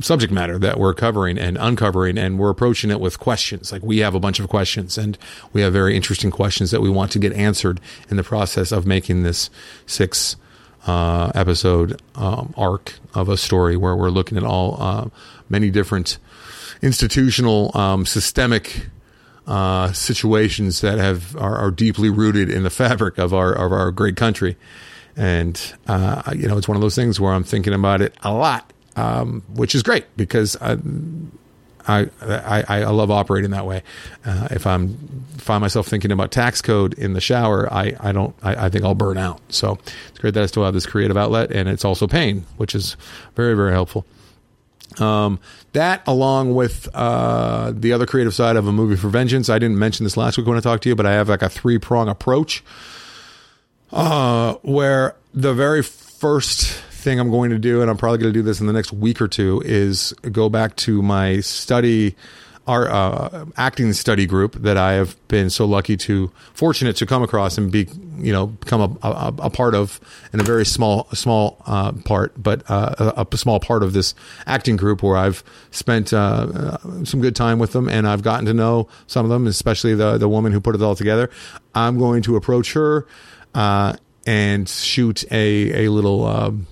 subject 0.00 0.32
matter 0.32 0.58
that 0.58 0.78
we're 0.78 0.94
covering 0.94 1.38
and 1.38 1.56
uncovering 1.58 2.18
and 2.18 2.38
we're 2.38 2.50
approaching 2.50 2.90
it 2.90 3.00
with 3.00 3.18
questions. 3.18 3.72
Like 3.72 3.82
we 3.82 3.98
have 3.98 4.14
a 4.14 4.20
bunch 4.20 4.40
of 4.40 4.48
questions 4.48 4.98
and 4.98 5.18
we 5.52 5.60
have 5.62 5.72
very 5.72 5.96
interesting 5.96 6.30
questions 6.30 6.70
that 6.70 6.80
we 6.80 6.90
want 6.90 7.12
to 7.12 7.18
get 7.18 7.32
answered 7.32 7.80
in 8.10 8.16
the 8.16 8.24
process 8.24 8.72
of 8.72 8.86
making 8.86 9.22
this 9.22 9.50
six 9.86 10.36
uh, 10.86 11.32
episode 11.34 12.00
um, 12.14 12.52
arc 12.56 12.94
of 13.14 13.28
a 13.28 13.36
story 13.36 13.76
where 13.76 13.96
we're 13.96 14.10
looking 14.10 14.36
at 14.36 14.44
all 14.44 14.76
uh, 14.80 15.08
many 15.48 15.70
different 15.70 16.18
institutional 16.82 17.76
um, 17.76 18.04
systemic 18.04 18.88
uh, 19.46 19.92
situations 19.92 20.80
that 20.80 20.98
have 20.98 21.36
are, 21.36 21.56
are, 21.56 21.70
deeply 21.70 22.08
rooted 22.08 22.48
in 22.48 22.62
the 22.62 22.70
fabric 22.70 23.18
of 23.18 23.34
our 23.34 23.52
of 23.52 23.72
our 23.72 23.90
great 23.90 24.16
country. 24.16 24.56
And 25.16 25.60
uh, 25.86 26.32
you 26.34 26.48
know 26.48 26.56
it's 26.56 26.68
one 26.68 26.76
of 26.76 26.80
those 26.80 26.94
things 26.94 27.20
where 27.20 27.32
I'm 27.32 27.44
thinking 27.44 27.74
about 27.74 28.00
it 28.00 28.14
a 28.22 28.32
lot 28.32 28.72
um, 28.96 29.42
which 29.54 29.74
is 29.74 29.82
great 29.82 30.04
because 30.16 30.56
I, 30.60 30.78
I, 31.86 32.08
I, 32.22 32.64
I 32.68 32.84
love 32.86 33.10
operating 33.10 33.50
that 33.50 33.66
way. 33.66 33.82
Uh, 34.24 34.48
if 34.50 34.66
I'm 34.66 34.96
find 35.38 35.60
myself 35.60 35.86
thinking 35.86 36.12
about 36.12 36.30
tax 36.30 36.62
code 36.62 36.94
in 36.94 37.12
the 37.12 37.20
shower, 37.20 37.70
I, 37.72 37.94
I 38.00 38.12
don't 38.12 38.34
I, 38.42 38.66
I, 38.66 38.68
think 38.70 38.84
I'll 38.84 38.94
burn 38.94 39.18
out. 39.18 39.40
So 39.50 39.78
it's 40.08 40.18
great 40.18 40.34
that 40.34 40.42
I 40.42 40.46
still 40.46 40.64
have 40.64 40.74
this 40.74 40.86
creative 40.86 41.16
outlet, 41.16 41.52
and 41.52 41.68
it's 41.68 41.84
also 41.84 42.06
pain, 42.06 42.46
which 42.56 42.74
is 42.74 42.96
very 43.34 43.54
very 43.54 43.72
helpful. 43.72 44.06
Um, 44.98 45.40
that 45.72 46.02
along 46.06 46.54
with 46.54 46.88
uh, 46.94 47.72
the 47.74 47.92
other 47.92 48.06
creative 48.06 48.34
side 48.34 48.56
of 48.56 48.66
a 48.66 48.72
movie 48.72 48.96
for 48.96 49.08
vengeance. 49.08 49.48
I 49.48 49.58
didn't 49.58 49.78
mention 49.78 50.04
this 50.04 50.16
last 50.16 50.38
week 50.38 50.46
when 50.46 50.56
I 50.56 50.60
talked 50.60 50.84
to 50.84 50.88
you, 50.88 50.94
but 50.94 51.06
I 51.06 51.12
have 51.12 51.28
like 51.28 51.42
a 51.42 51.48
three 51.48 51.78
prong 51.78 52.08
approach, 52.08 52.62
uh, 53.92 54.54
where 54.62 55.16
the 55.34 55.52
very 55.52 55.82
first 55.82 56.80
thing 57.04 57.20
I'm 57.20 57.30
going 57.30 57.50
to 57.50 57.58
do, 57.58 57.82
and 57.82 57.90
I'm 57.90 57.96
probably 57.96 58.18
going 58.18 58.32
to 58.32 58.38
do 58.38 58.42
this 58.42 58.60
in 58.60 58.66
the 58.66 58.72
next 58.72 58.92
week 58.92 59.20
or 59.20 59.28
two, 59.28 59.62
is 59.64 60.12
go 60.32 60.48
back 60.48 60.74
to 60.76 61.02
my 61.02 61.40
study, 61.40 62.16
our 62.66 62.90
uh, 62.90 63.44
acting 63.58 63.92
study 63.92 64.24
group 64.24 64.54
that 64.54 64.78
I 64.78 64.94
have 64.94 65.16
been 65.28 65.50
so 65.50 65.66
lucky 65.66 65.98
to, 65.98 66.32
fortunate 66.54 66.96
to 66.96 67.06
come 67.06 67.22
across 67.22 67.58
and 67.58 67.70
be, 67.70 67.86
you 68.16 68.32
know, 68.32 68.46
become 68.46 68.80
a, 68.80 69.06
a, 69.06 69.34
a 69.42 69.50
part 69.50 69.74
of, 69.74 70.00
in 70.32 70.40
a 70.40 70.42
very 70.42 70.64
small, 70.64 71.06
small 71.12 71.62
uh, 71.66 71.92
part, 71.92 72.32
but 72.42 72.68
uh, 72.70 73.12
a, 73.16 73.26
a, 73.30 73.36
small 73.36 73.60
part 73.60 73.82
of 73.82 73.92
this 73.92 74.14
acting 74.46 74.76
group 74.76 75.02
where 75.02 75.16
I've 75.16 75.44
spent 75.70 76.14
uh, 76.14 76.16
uh, 76.16 77.04
some 77.04 77.20
good 77.20 77.36
time 77.36 77.58
with 77.58 77.72
them, 77.72 77.90
and 77.90 78.08
I've 78.08 78.22
gotten 78.22 78.46
to 78.46 78.54
know 78.54 78.88
some 79.06 79.26
of 79.26 79.30
them, 79.30 79.46
especially 79.46 79.94
the 79.94 80.16
the 80.16 80.28
woman 80.28 80.52
who 80.52 80.60
put 80.60 80.74
it 80.74 80.80
all 80.80 80.96
together. 80.96 81.28
I'm 81.74 81.98
going 81.98 82.22
to 82.22 82.36
approach 82.36 82.72
her 82.72 83.06
uh, 83.54 83.96
and 84.26 84.68
shoot 84.68 85.24
a 85.30 85.84
a 85.84 85.90
little 85.90 86.24
um, 86.24 86.66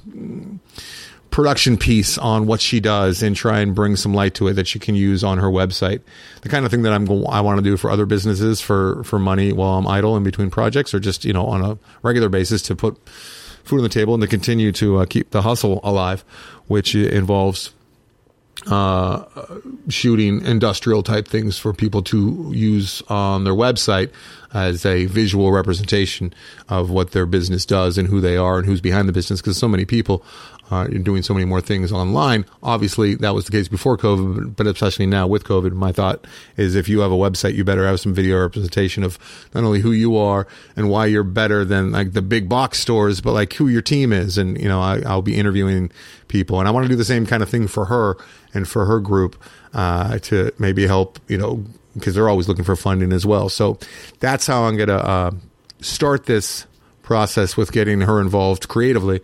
production 1.33 1.79
piece 1.79 2.19
on 2.19 2.47
what 2.47 2.61
she 2.61 2.79
does 2.79 3.23
and 3.23 3.35
try 3.35 3.61
and 3.61 3.75
bring 3.75 3.97
some 3.97 4.15
light 4.15 4.35
to 4.35 4.47
it 4.49 4.53
that 4.53 4.69
she 4.69 4.79
can 4.79 4.95
use 4.95 5.25
on 5.25 5.39
her 5.39 5.49
website. 5.49 6.03
The 6.43 6.49
kind 6.49 6.65
of 6.65 6.71
thing 6.71 6.83
that 6.83 6.93
I'm 6.93 7.11
I 7.27 7.41
want 7.41 7.59
to 7.59 7.63
do 7.63 7.77
for 7.77 7.91
other 7.91 8.07
businesses 8.07 8.61
for 8.61 9.03
for 9.03 9.19
money 9.19 9.53
while 9.53 9.79
I'm 9.79 9.89
idle 9.89 10.17
in 10.17 10.23
between 10.23 10.51
projects, 10.51 10.95
or 10.95 11.01
just 11.01 11.25
you 11.25 11.33
know 11.33 11.47
on 11.47 11.65
a 11.65 11.79
regular 12.03 12.29
basis 12.29 12.63
to 12.63 12.77
put 12.77 12.97
food 13.65 13.79
on 13.79 13.83
the 13.83 13.89
table 13.89 14.15
and 14.15 14.21
to 14.21 14.29
continue 14.29 14.71
to 14.73 14.99
uh, 14.99 15.07
keep 15.07 15.31
the 15.31 15.43
hustle 15.43 15.81
alive, 15.83 16.23
which 16.67 16.95
involves 16.95 17.73
uh, 18.67 19.25
shooting 19.89 20.45
industrial 20.45 21.03
type 21.03 21.27
things 21.27 21.59
for 21.59 21.73
people 21.73 22.03
to 22.03 22.53
use 22.55 23.03
on 23.09 23.45
their 23.45 23.55
website 23.55 24.11
as 24.55 24.85
a 24.87 25.07
visual 25.07 25.51
representation 25.51 26.33
of 26.69 26.91
what 26.91 27.13
their 27.13 27.27
business 27.27 27.67
does 27.67 27.99
and 27.99 28.09
who 28.09 28.21
they 28.21 28.37
are 28.37 28.59
and 28.59 28.67
who's 28.67 28.81
behind 28.81 29.09
the 29.09 29.13
business 29.13 29.41
because 29.41 29.57
so 29.57 29.67
many 29.67 29.85
people 29.85 30.25
uh, 30.73 30.89
you're 30.91 31.03
doing 31.03 31.23
so 31.23 31.35
many 31.35 31.45
more 31.45 31.61
things 31.61 31.93
online. 31.93 32.47
Obviously, 32.63 33.15
that 33.17 33.35
was 33.35 33.45
the 33.45 33.53
case 33.53 33.69
before 33.69 33.99
COVID, 33.99 34.57
but 34.57 34.67
especially 34.67 35.05
now 35.05 35.27
with 35.27 35.45
COVID, 35.45 35.73
my 35.73 35.93
thought 35.93 36.27
is 36.57 36.75
if 36.75 36.89
you 36.89 37.01
have 37.01 37.13
a 37.13 37.17
website, 37.17 37.55
you 37.55 37.63
better 37.63 37.87
have 37.87 38.01
some 38.01 38.15
video 38.15 38.41
representation 38.41 39.05
of 39.05 39.19
not 39.55 39.65
only 39.65 39.81
who 39.81 39.93
you 39.93 40.17
are 40.17 40.47
and 40.75 40.89
why 40.89 41.05
you're 41.05 41.25
better 41.25 41.63
than 41.63 41.93
like 41.93 42.13
the 42.13 42.23
big 42.23 42.49
box 42.49 42.79
stores, 42.79 43.21
but 43.21 43.33
like 43.33 43.53
who 43.53 43.69
your 43.69 43.83
team 43.83 44.15
is. 44.15 44.39
And, 44.39 44.59
you 44.59 44.67
know, 44.67 44.81
I, 44.81 45.03
I'll 45.05 45.21
be 45.21 45.37
interviewing 45.37 45.91
people 46.29 46.59
and 46.59 46.67
I 46.67 46.71
want 46.71 46.85
to 46.85 46.89
do 46.89 46.97
the 46.97 47.05
same 47.05 47.27
kind 47.27 47.43
of 47.43 47.51
thing 47.51 47.69
for 47.69 47.85
her 47.85 48.17
and 48.55 48.67
for 48.67 48.87
her 48.87 48.99
group, 48.99 49.37
uh, 49.75 50.19
to 50.21 50.53
maybe 50.59 50.87
help, 50.87 51.19
you 51.29 51.37
know, 51.37 51.63
because 51.93 52.15
they're 52.15 52.31
always 52.31 52.49
looking 52.49 52.65
for 52.65 52.77
funding 52.77 53.13
as 53.13 53.27
well. 53.27 53.51
So 53.51 53.79
that's 54.21 54.47
how 54.47 54.63
I'm 54.63 54.77
going 54.77 54.89
to, 54.89 55.07
uh, 55.07 55.31
start 55.83 56.25
this 56.25 56.67
process 57.03 57.57
with 57.57 57.73
getting 57.73 58.01
her 58.01 58.21
involved 58.21 58.69
creatively 58.69 59.21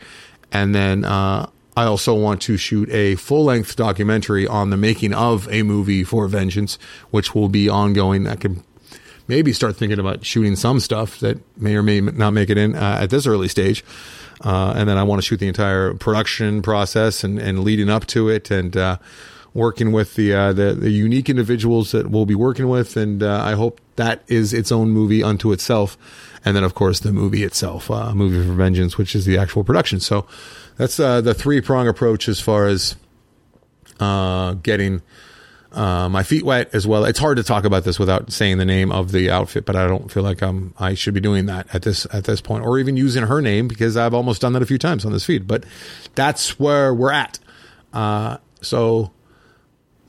and 0.53 0.75
then 0.75 1.05
uh, 1.05 1.49
I 1.77 1.85
also 1.85 2.15
want 2.15 2.43
to 2.43 2.57
shoot 2.57 2.91
a 2.91 3.15
full 3.15 3.45
length 3.45 3.77
documentary 3.77 4.47
on 4.47 4.71
the 4.71 4.77
making 4.77 5.15
of 5.15 5.49
a 5.49 5.63
movie 5.63 6.03
for 6.03 6.27
Vengeance, 6.27 6.79
which 7.11 7.35
will 7.35 7.49
be 7.49 7.69
ongoing. 7.69 8.27
I 8.27 8.35
can 8.35 8.65
maybe 9.29 9.53
start 9.53 9.77
thinking 9.77 10.01
about 10.01 10.25
shooting 10.25 10.57
some 10.57 10.81
stuff 10.81 11.21
that 11.21 11.39
may 11.57 11.77
or 11.77 11.83
may 11.83 12.01
not 12.01 12.33
make 12.33 12.51
it 12.51 12.59
in 12.59 12.75
uh, 12.75 12.99
at 13.03 13.11
this 13.11 13.27
early 13.27 13.47
stage. 13.47 13.85
Uh, 14.41 14.73
and 14.77 14.89
then 14.89 14.99
I 14.99 15.03
want 15.03 15.21
to 15.21 15.27
shoot 15.27 15.39
the 15.39 15.49
entire 15.49 15.95
production 15.95 16.63
process 16.63 17.23
and, 17.23 17.39
and 17.39 17.63
leading 17.63 17.91
up 17.91 18.07
to 18.09 18.29
it 18.29 18.51
and 18.51 18.77
uh, 18.77 18.99
working 19.55 19.93
with 19.93 20.15
the, 20.15 20.33
uh, 20.35 20.53
the, 20.53 20.75
the 20.75 20.91
unique 20.91 21.29
individuals 21.29 21.93
that 21.93 22.11
we'll 22.11 22.27
be 22.27 22.35
working 22.35 22.69
with. 22.69 22.97
And 22.97 23.23
uh, 23.23 23.43
I 23.45 23.53
hope 23.53 23.81
that 23.97 24.23
is 24.27 24.53
its 24.53 24.73
own 24.73 24.91
movie 24.91 25.23
unto 25.23 25.53
itself 25.53 25.99
and 26.45 26.57
then 26.57 26.65
of 26.65 26.75
course 26.75 27.01
the 27.01 27.13
movie 27.13 27.45
itself, 27.45 27.91
uh, 27.91 28.15
movie 28.15 28.47
for 28.47 28.55
vengeance, 28.55 28.97
which 28.99 29.15
is 29.15 29.25
the 29.25 29.39
actual 29.39 29.65
production. 29.65 30.01
So 30.01 30.27
that's 30.77 30.99
uh, 30.99 31.21
the 31.21 31.35
three 31.35 31.61
prong 31.61 31.89
approach 31.89 32.29
as 32.29 32.41
far 32.41 32.67
as 32.67 32.97
uh, 34.01 34.55
getting 34.55 35.03
uh, 35.73 36.09
my 36.09 36.23
feet 36.23 36.45
wet 36.45 36.71
as 36.73 36.87
well. 36.87 37.05
It's 37.05 37.19
hard 37.19 37.37
to 37.37 37.43
talk 37.43 37.65
about 37.65 37.85
this 37.85 37.99
without 37.99 38.33
saying 38.33 38.59
the 38.59 38.65
name 38.65 38.91
of 38.91 39.13
the 39.13 39.31
outfit, 39.31 39.67
but 39.67 39.77
I 39.77 39.87
don't 39.87 40.11
feel 40.11 40.23
like 40.23 40.43
I'm 40.43 40.75
I 40.79 40.95
should 40.95 41.15
be 41.15 41.21
doing 41.21 41.47
that 41.47 41.67
at 41.75 41.83
this 41.83 42.07
at 42.13 42.25
this 42.25 42.41
point, 42.41 42.65
or 42.65 42.79
even 42.79 42.97
using 42.97 43.25
her 43.25 43.43
name 43.43 43.69
because 43.69 43.97
I've 43.97 44.15
almost 44.15 44.41
done 44.41 44.55
that 44.55 44.63
a 44.63 44.67
few 44.67 44.79
times 44.79 45.05
on 45.05 45.13
this 45.13 45.25
feed. 45.25 45.47
But 45.47 45.65
that's 46.15 46.59
where 46.59 46.95
we're 46.95 47.13
at. 47.13 47.39
Uh, 47.93 48.39
so 48.63 49.13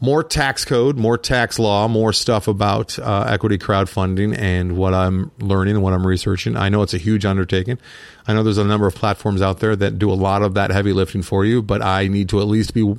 more 0.02 0.24
tax 0.24 0.64
code, 0.64 0.98
more 0.98 1.18
tax 1.18 1.60
law, 1.60 1.88
more 1.88 2.14
stuff 2.14 2.48
about 2.48 2.98
uh, 3.00 3.26
equity 3.28 3.58
crowdfunding 3.58 4.38
and 4.38 4.78
what 4.78 4.94
I'm 4.94 5.32
learning 5.40 5.76
and 5.76 5.84
what 5.84 5.94
I'm 5.94 6.08
researching. 6.08 6.56
I 6.56 6.70
know 6.70 6.82
it's 6.82 6.94
a 6.94 6.98
huge 6.98 7.26
undertaking. 7.26 7.78
I 8.26 8.34
know 8.34 8.44
there's 8.44 8.58
a 8.58 8.64
number 8.64 8.88
of 8.88 8.96
platforms 8.96 9.42
out 9.42 9.60
there 9.60 9.76
that 9.76 10.00
do 10.00 10.12
a 10.12 10.14
lot 10.16 10.42
of 10.42 10.54
that 10.54 10.72
heavy 10.72 10.94
lifting 10.94 11.22
for 11.22 11.44
you, 11.44 11.62
but 11.62 11.82
I 11.82 12.08
need 12.08 12.30
to 12.30 12.40
at 12.40 12.48
least 12.48 12.74
be 12.74 12.96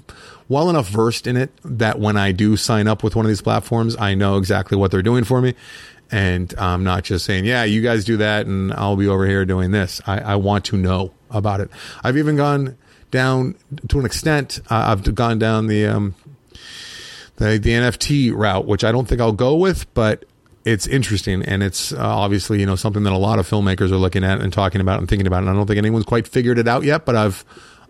well 0.49 0.69
enough 0.69 0.89
versed 0.89 1.27
in 1.27 1.37
it 1.37 1.51
that 1.65 1.99
when 1.99 2.17
I 2.17 2.33
do 2.33 2.57
sign 2.57 2.87
up 2.87 3.03
with 3.03 3.17
one 3.17 3.25
of 3.25 3.29
these 3.31 3.41
platforms, 3.41 3.97
I 3.97 4.15
know 4.15 4.37
exactly 4.37 4.77
what 4.77 4.91
they're 4.91 5.03
doing 5.03 5.25
for 5.25 5.41
me. 5.41 5.55
And 6.13 6.53
I'm 6.59 6.83
not 6.83 7.05
just 7.05 7.25
saying, 7.25 7.45
yeah, 7.45 7.65
you 7.65 7.83
guys 7.83 8.05
do 8.05 8.17
that 8.19 8.47
and 8.47 8.73
I'll 8.73 8.97
be 8.97 9.07
over 9.07 9.27
here 9.27 9.45
doing 9.45 9.71
this. 9.71 10.03
I, 10.07 10.19
I 10.19 10.37
want 10.37 10.65
to 10.67 10.77
know 10.77 11.13
about 11.31 11.61
it. 11.61 11.71
I've 12.03 12.17
even 12.19 12.37
gone 12.37 12.77
down 13.13 13.55
to 13.89 14.01
an 14.01 14.05
extent. 14.05 14.61
Uh, 14.69 14.87
I've 14.89 15.15
gone 15.15 15.39
down 15.39 15.69
the, 15.69 15.87
um, 15.87 16.15
the, 17.41 17.59
the 17.59 17.71
NFT 17.71 18.33
route, 18.35 18.67
which 18.67 18.85
I 18.85 18.93
don't 18.93 19.09
think 19.09 19.21
I'll 19.21 19.33
go 19.33 19.57
with, 19.57 19.93
but 19.95 20.27
it's 20.67 20.87
interesting 20.87 21.43
and 21.43 21.63
it's 21.63 21.91
uh, 21.91 21.97
obviously 21.99 22.61
you 22.61 22.67
know 22.67 22.77
something 22.77 23.03
that 23.05 23.15
a 23.15 23.17
lot 23.17 23.39
of 23.39 23.49
filmmakers 23.49 23.91
are 23.91 23.97
looking 23.97 24.23
at 24.23 24.43
and 24.43 24.53
talking 24.53 24.83
about 24.83 24.99
and 25.01 25.09
thinking 25.09 25.27
about. 25.27 25.39
And 25.39 25.49
I 25.49 25.55
don't 25.55 25.67
think 25.67 25.79
anyone's 25.79 26.05
quite 26.05 26.29
figured 26.29 26.59
it 26.59 26.69
out 26.69 26.85
yet, 26.85 27.07
but 27.07 27.17
I've 27.17 27.45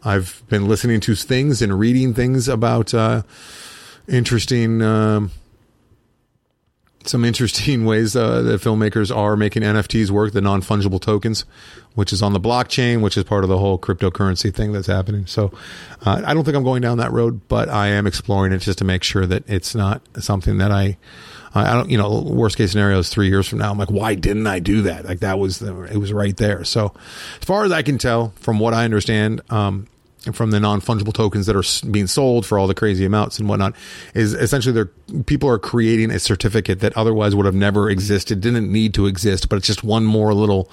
I've 0.04 0.42
been 0.48 0.68
listening 0.68 1.00
to 1.00 1.16
things 1.16 1.60
and 1.62 1.76
reading 1.76 2.14
things 2.14 2.48
about 2.48 2.94
uh, 2.94 3.22
interesting. 4.08 4.80
Um, 4.82 5.32
some 7.04 7.24
interesting 7.24 7.84
ways 7.86 8.14
uh, 8.16 8.42
that 8.42 8.60
filmmakers 8.60 9.14
are 9.14 9.36
making 9.36 9.62
NFTs 9.62 10.10
work, 10.10 10.32
the 10.32 10.40
non 10.40 10.62
fungible 10.62 11.00
tokens, 11.00 11.44
which 11.94 12.12
is 12.12 12.22
on 12.22 12.32
the 12.32 12.40
blockchain, 12.40 13.00
which 13.00 13.16
is 13.16 13.24
part 13.24 13.44
of 13.44 13.50
the 13.50 13.58
whole 13.58 13.78
cryptocurrency 13.78 14.54
thing 14.54 14.72
that's 14.72 14.86
happening. 14.86 15.26
So 15.26 15.52
uh, 16.04 16.22
I 16.24 16.34
don't 16.34 16.44
think 16.44 16.56
I'm 16.56 16.64
going 16.64 16.82
down 16.82 16.98
that 16.98 17.12
road, 17.12 17.48
but 17.48 17.68
I 17.68 17.88
am 17.88 18.06
exploring 18.06 18.52
it 18.52 18.58
just 18.58 18.78
to 18.78 18.84
make 18.84 19.02
sure 19.02 19.26
that 19.26 19.48
it's 19.48 19.74
not 19.74 20.02
something 20.18 20.58
that 20.58 20.70
I. 20.70 20.96
I 21.52 21.72
don't, 21.74 21.90
you 21.90 21.98
know, 21.98 22.20
worst 22.20 22.56
case 22.56 22.70
scenario 22.70 23.00
is 23.00 23.08
three 23.08 23.26
years 23.26 23.48
from 23.48 23.58
now. 23.58 23.72
I'm 23.72 23.76
like, 23.76 23.90
why 23.90 24.14
didn't 24.14 24.46
I 24.46 24.60
do 24.60 24.82
that? 24.82 25.04
Like 25.04 25.18
that 25.18 25.40
was 25.40 25.58
the, 25.58 25.82
it 25.82 25.96
was 25.96 26.12
right 26.12 26.36
there. 26.36 26.62
So, 26.62 26.94
as 27.40 27.44
far 27.44 27.64
as 27.64 27.72
I 27.72 27.82
can 27.82 27.98
tell, 27.98 28.32
from 28.36 28.60
what 28.60 28.72
I 28.72 28.84
understand, 28.84 29.40
um, 29.50 29.88
from 30.32 30.50
the 30.50 30.60
non 30.60 30.80
fungible 30.80 31.12
tokens 31.12 31.46
that 31.46 31.56
are 31.56 31.90
being 31.90 32.06
sold 32.06 32.44
for 32.44 32.58
all 32.58 32.66
the 32.66 32.74
crazy 32.74 33.04
amounts 33.04 33.38
and 33.38 33.48
whatnot 33.48 33.74
is 34.14 34.34
essentially 34.34 34.72
they're 34.72 35.22
people 35.24 35.48
are 35.48 35.58
creating 35.58 36.10
a 36.10 36.18
certificate 36.18 36.80
that 36.80 36.96
otherwise 36.96 37.34
would 37.34 37.46
have 37.46 37.54
never 37.54 37.88
existed, 37.88 38.40
didn't 38.40 38.70
need 38.70 38.94
to 38.94 39.06
exist, 39.06 39.48
but 39.48 39.56
it's 39.56 39.66
just 39.66 39.82
one 39.82 40.04
more 40.04 40.34
little 40.34 40.70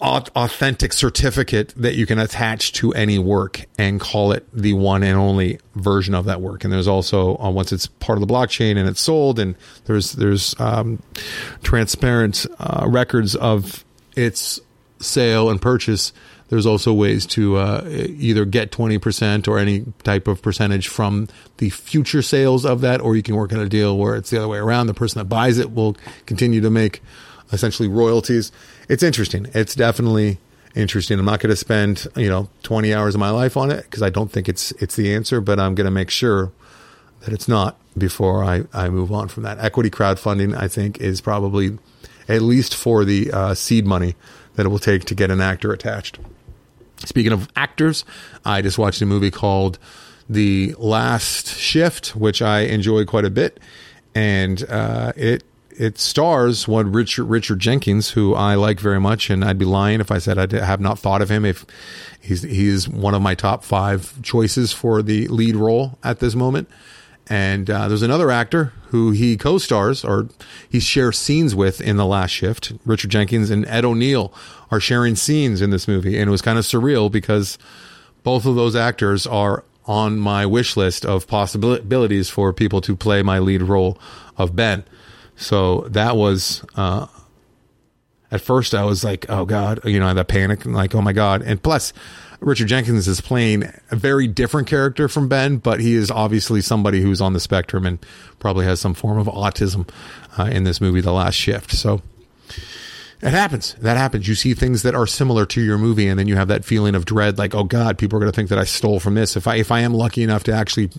authentic 0.00 0.92
certificate 0.92 1.74
that 1.76 1.96
you 1.96 2.06
can 2.06 2.18
attach 2.18 2.72
to 2.72 2.92
any 2.94 3.18
work 3.18 3.66
and 3.78 4.00
call 4.00 4.30
it 4.30 4.46
the 4.52 4.72
one 4.72 5.02
and 5.02 5.18
only 5.18 5.58
version 5.74 6.14
of 6.14 6.26
that 6.26 6.40
work. 6.40 6.62
And 6.62 6.72
there's 6.72 6.86
also 6.86 7.36
uh, 7.38 7.50
once 7.50 7.72
it's 7.72 7.86
part 7.86 8.16
of 8.20 8.26
the 8.26 8.32
blockchain 8.32 8.76
and 8.76 8.88
it's 8.88 9.00
sold, 9.00 9.38
and 9.38 9.56
there's 9.86 10.12
there's 10.12 10.54
um, 10.60 11.02
transparent 11.62 12.46
uh, 12.60 12.86
records 12.88 13.34
of 13.34 13.84
its 14.14 14.60
sale 15.00 15.50
and 15.50 15.60
purchase. 15.60 16.12
There's 16.48 16.66
also 16.66 16.92
ways 16.92 17.26
to 17.26 17.56
uh, 17.56 17.86
either 17.88 18.44
get 18.44 18.70
20% 18.70 19.48
or 19.48 19.58
any 19.58 19.84
type 20.02 20.26
of 20.26 20.40
percentage 20.40 20.88
from 20.88 21.28
the 21.58 21.70
future 21.70 22.22
sales 22.22 22.64
of 22.64 22.80
that, 22.80 23.00
or 23.00 23.16
you 23.16 23.22
can 23.22 23.36
work 23.36 23.52
on 23.52 23.60
a 23.60 23.68
deal 23.68 23.98
where 23.98 24.16
it's 24.16 24.30
the 24.30 24.38
other 24.38 24.48
way 24.48 24.58
around. 24.58 24.86
The 24.86 24.94
person 24.94 25.18
that 25.18 25.26
buys 25.26 25.58
it 25.58 25.72
will 25.72 25.96
continue 26.26 26.60
to 26.62 26.70
make 26.70 27.02
essentially 27.52 27.88
royalties. 27.88 28.50
It's 28.88 29.02
interesting. 29.02 29.46
It's 29.52 29.74
definitely 29.74 30.38
interesting. 30.74 31.18
I'm 31.18 31.24
not 31.24 31.40
going 31.40 31.50
to 31.50 31.56
spend, 31.56 32.06
you 32.16 32.28
know, 32.28 32.48
20 32.62 32.94
hours 32.94 33.14
of 33.14 33.20
my 33.20 33.30
life 33.30 33.56
on 33.56 33.70
it 33.70 33.82
because 33.82 34.02
I 34.02 34.10
don't 34.10 34.30
think 34.30 34.48
it's 34.48 34.72
it's 34.72 34.96
the 34.96 35.14
answer, 35.14 35.40
but 35.40 35.58
I'm 35.60 35.74
going 35.74 35.86
to 35.86 35.90
make 35.90 36.10
sure 36.10 36.52
that 37.20 37.32
it's 37.32 37.48
not 37.48 37.76
before 37.96 38.44
I, 38.44 38.64
I 38.72 38.88
move 38.88 39.12
on 39.12 39.28
from 39.28 39.42
that. 39.42 39.58
Equity 39.58 39.90
crowdfunding, 39.90 40.56
I 40.56 40.68
think, 40.68 41.00
is 41.00 41.20
probably 41.20 41.78
at 42.28 42.42
least 42.42 42.74
for 42.74 43.04
the 43.04 43.30
uh, 43.32 43.54
seed 43.54 43.86
money 43.86 44.14
that 44.54 44.66
it 44.66 44.68
will 44.68 44.78
take 44.78 45.04
to 45.04 45.14
get 45.14 45.30
an 45.30 45.40
actor 45.40 45.72
attached. 45.72 46.18
Speaking 47.08 47.32
of 47.32 47.48
actors, 47.56 48.04
I 48.44 48.60
just 48.60 48.76
watched 48.76 49.00
a 49.00 49.06
movie 49.06 49.30
called 49.30 49.78
The 50.28 50.74
Last 50.76 51.56
Shift, 51.56 52.14
which 52.14 52.42
I 52.42 52.60
enjoyed 52.60 53.06
quite 53.06 53.24
a 53.24 53.30
bit, 53.30 53.58
and 54.14 54.62
uh, 54.68 55.12
it 55.16 55.42
it 55.70 55.96
stars 55.96 56.68
one 56.68 56.92
Richard 56.92 57.24
Richard 57.24 57.60
Jenkins, 57.60 58.10
who 58.10 58.34
I 58.34 58.56
like 58.56 58.78
very 58.78 59.00
much, 59.00 59.30
and 59.30 59.42
I'd 59.42 59.56
be 59.56 59.64
lying 59.64 60.00
if 60.00 60.10
I 60.10 60.18
said 60.18 60.38
I 60.38 60.62
have 60.62 60.80
not 60.80 60.98
thought 60.98 61.22
of 61.22 61.30
him. 61.30 61.46
If 61.46 61.64
he's 62.20 62.42
he's 62.42 62.86
one 62.90 63.14
of 63.14 63.22
my 63.22 63.34
top 63.34 63.64
five 63.64 64.20
choices 64.20 64.74
for 64.74 65.00
the 65.00 65.28
lead 65.28 65.56
role 65.56 65.98
at 66.04 66.20
this 66.20 66.34
moment. 66.34 66.68
And 67.30 67.68
uh, 67.68 67.88
there's 67.88 68.02
another 68.02 68.30
actor 68.30 68.72
who 68.88 69.10
he 69.10 69.36
co-stars 69.36 70.04
or 70.04 70.28
he 70.68 70.80
shares 70.80 71.18
scenes 71.18 71.54
with 71.54 71.80
in 71.80 71.96
The 71.96 72.06
Last 72.06 72.30
Shift. 72.30 72.72
Richard 72.86 73.10
Jenkins 73.10 73.50
and 73.50 73.66
Ed 73.66 73.84
O'Neill 73.84 74.32
are 74.70 74.80
sharing 74.80 75.14
scenes 75.14 75.60
in 75.60 75.70
this 75.70 75.86
movie, 75.86 76.18
and 76.18 76.28
it 76.28 76.30
was 76.30 76.42
kind 76.42 76.58
of 76.58 76.64
surreal 76.64 77.10
because 77.10 77.58
both 78.22 78.46
of 78.46 78.54
those 78.54 78.74
actors 78.74 79.26
are 79.26 79.64
on 79.86 80.18
my 80.18 80.44
wish 80.44 80.76
list 80.76 81.04
of 81.04 81.26
possibilities 81.26 82.28
for 82.28 82.52
people 82.52 82.80
to 82.82 82.94
play 82.94 83.22
my 83.22 83.38
lead 83.38 83.62
role 83.62 83.98
of 84.36 84.54
Ben. 84.54 84.84
So 85.36 85.82
that 85.88 86.16
was, 86.16 86.64
uh, 86.76 87.06
at 88.30 88.40
first 88.40 88.74
I 88.74 88.84
was 88.84 89.02
like, 89.02 89.24
oh 89.28 89.46
God, 89.46 89.80
you 89.84 89.98
know, 89.98 90.06
I 90.06 90.12
that 90.12 90.28
panic, 90.28 90.66
like, 90.66 90.94
oh 90.94 91.00
my 91.00 91.12
God. 91.12 91.42
And 91.42 91.62
plus, 91.62 91.92
Richard 92.40 92.68
Jenkins 92.68 93.08
is 93.08 93.20
playing 93.20 93.64
a 93.90 93.96
very 93.96 94.28
different 94.28 94.68
character 94.68 95.08
from 95.08 95.28
Ben, 95.28 95.56
but 95.56 95.80
he 95.80 95.94
is 95.94 96.10
obviously 96.10 96.60
somebody 96.60 97.00
who's 97.00 97.20
on 97.20 97.32
the 97.32 97.40
spectrum 97.40 97.84
and 97.84 97.98
probably 98.38 98.64
has 98.64 98.80
some 98.80 98.94
form 98.94 99.18
of 99.18 99.26
autism 99.26 99.88
uh, 100.38 100.44
in 100.44 100.64
this 100.64 100.80
movie, 100.80 101.00
The 101.00 101.12
Last 101.12 101.34
Shift. 101.34 101.72
So 101.72 102.00
it 103.20 103.30
happens. 103.30 103.74
That 103.80 103.96
happens. 103.96 104.28
You 104.28 104.36
see 104.36 104.54
things 104.54 104.82
that 104.82 104.94
are 104.94 105.06
similar 105.06 105.46
to 105.46 105.60
your 105.60 105.78
movie, 105.78 106.06
and 106.06 106.18
then 106.18 106.28
you 106.28 106.36
have 106.36 106.48
that 106.48 106.64
feeling 106.64 106.94
of 106.94 107.04
dread, 107.04 107.38
like, 107.38 107.54
oh 107.54 107.64
God, 107.64 107.98
people 107.98 108.16
are 108.16 108.20
going 108.20 108.30
to 108.30 108.36
think 108.36 108.50
that 108.50 108.58
I 108.58 108.64
stole 108.64 109.00
from 109.00 109.14
this. 109.14 109.36
If 109.36 109.48
I 109.48 109.56
if 109.56 109.72
I 109.72 109.80
am 109.80 109.92
lucky 109.92 110.22
enough 110.22 110.44
to 110.44 110.52
actually 110.52 110.90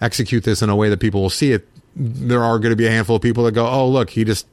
execute 0.00 0.42
this 0.42 0.62
in 0.62 0.70
a 0.70 0.76
way 0.76 0.88
that 0.88 0.98
people 0.98 1.22
will 1.22 1.30
see 1.30 1.52
it, 1.52 1.68
there 1.94 2.42
are 2.42 2.58
going 2.58 2.70
to 2.70 2.76
be 2.76 2.86
a 2.86 2.90
handful 2.90 3.16
of 3.16 3.22
people 3.22 3.44
that 3.44 3.52
go, 3.52 3.68
"Oh, 3.68 3.88
look, 3.88 4.10
he 4.10 4.24
just 4.24 4.48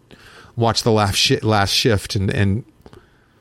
watched 0.56 0.84
the 0.84 0.92
last 0.92 1.44
last 1.44 1.72
shift 1.72 2.16
and 2.16 2.30
and 2.30 2.64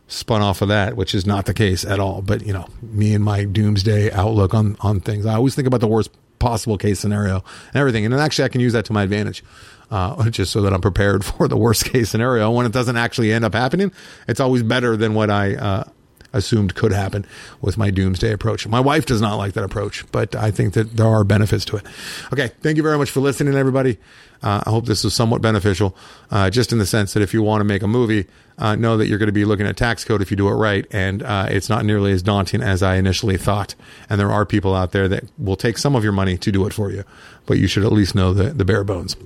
spun 0.09 0.43
off 0.43 0.61
of 0.63 0.69
that," 0.69 0.97
which 0.97 1.15
is 1.15 1.25
not 1.25 1.47
the 1.47 1.55
case 1.55 1.85
at 1.85 2.01
all. 2.01 2.23
But 2.23 2.45
you 2.47 2.53
know, 2.53 2.67
me 2.83 3.15
and 3.15 3.25
my 3.25 3.45
doomsday 3.45 4.11
outlook 4.11 4.55
on 4.55 4.77
on 4.81 5.01
things, 5.01 5.25
I 5.25 5.35
always 5.35 5.55
think 5.55 5.69
about 5.69 5.81
the 5.81 5.87
worst 5.87 6.11
possible 6.39 6.79
case 6.79 7.01
scenario 7.01 7.45
and 7.69 7.77
everything, 7.77 8.05
and 8.05 8.15
actually 8.15 8.45
I 8.45 8.49
can 8.49 8.61
use 8.61 8.73
that 8.73 8.85
to 8.87 8.93
my 8.93 9.03
advantage. 9.03 9.45
Uh, 9.91 10.29
just 10.31 10.53
so 10.53 10.61
that 10.61 10.75
I'm 10.75 10.83
prepared 10.83 11.25
for 11.25 11.49
the 11.49 11.57
worst 11.57 11.87
case 11.87 12.11
scenario. 12.11 12.51
When 12.51 12.67
it 12.67 12.73
doesn't 12.73 12.97
actually 12.97 13.33
end 13.33 13.45
up 13.45 13.55
happening, 13.55 13.93
it's 14.27 14.41
always 14.41 14.63
better 14.63 14.97
than 14.97 15.15
what 15.15 15.31
I 15.31 15.55
uh, 15.55 15.85
assumed 16.33 16.75
could 16.75 16.93
happen 16.93 17.27
with 17.61 17.79
my 17.79 17.91
doomsday 17.91 18.33
approach. 18.33 18.67
My 18.67 18.81
wife 18.81 19.07
does 19.07 19.21
not 19.21 19.37
like 19.37 19.55
that 19.55 19.65
approach, 19.65 20.05
but 20.13 20.35
I 20.35 20.51
think 20.51 20.75
that 20.75 20.97
there 20.97 21.07
are 21.07 21.25
benefits 21.25 21.65
to 21.67 21.77
it. 21.77 21.87
Okay. 22.33 22.51
Thank 22.61 22.77
you 22.77 22.83
very 22.83 22.99
much 22.99 23.11
for 23.11 23.21
listening, 23.21 23.55
everybody. 23.55 23.99
Uh, 24.43 24.63
I 24.65 24.71
hope 24.71 24.87
this 24.87 25.03
was 25.03 25.15
somewhat 25.15 25.43
beneficial, 25.43 25.97
uh, 26.31 26.49
just 26.49 26.73
in 26.73 26.79
the 26.79 26.87
sense 26.87 27.13
that 27.15 27.23
if 27.23 27.35
you 27.35 27.43
want 27.43 27.61
to 27.61 27.65
make 27.65 27.83
a 27.83 27.89
movie, 27.89 28.27
uh, 28.59 28.77
know 28.77 28.97
that 28.97 29.07
you're 29.07 29.19
going 29.19 29.29
to 29.29 29.33
be 29.33 29.45
looking 29.45 29.67
at 29.67 29.77
tax 29.77 30.05
code 30.05 30.23
if 30.23 30.31
you 30.31 30.37
do 30.37 30.49
it 30.49 30.53
right, 30.53 30.87
and 30.93 31.23
uh, 31.23 31.47
it's 31.49 31.69
not 31.69 31.85
nearly 31.85 32.13
as 32.13 32.23
daunting 32.23 32.63
as 32.63 32.83
I 32.83 32.97
initially 32.97 33.37
thought. 33.37 33.75
And 34.09 34.21
there 34.21 34.31
are 34.31 34.47
people 34.47 34.75
out 34.75 34.93
there 34.93 35.09
that 35.09 35.25
will 35.39 35.57
take 35.57 35.79
some 35.79 35.97
of 35.97 36.05
your 36.05 36.13
money 36.13 36.37
to 36.39 36.53
do 36.53 36.67
it 36.67 36.73
for 36.73 36.91
you, 36.91 37.05
but 37.47 37.59
you 37.59 37.67
should 37.67 37.85
at 37.85 37.93
least 37.93 38.15
know 38.15 38.33
the, 38.33 38.51
the 38.51 38.65
bare 38.65 38.85
bones. 38.85 39.17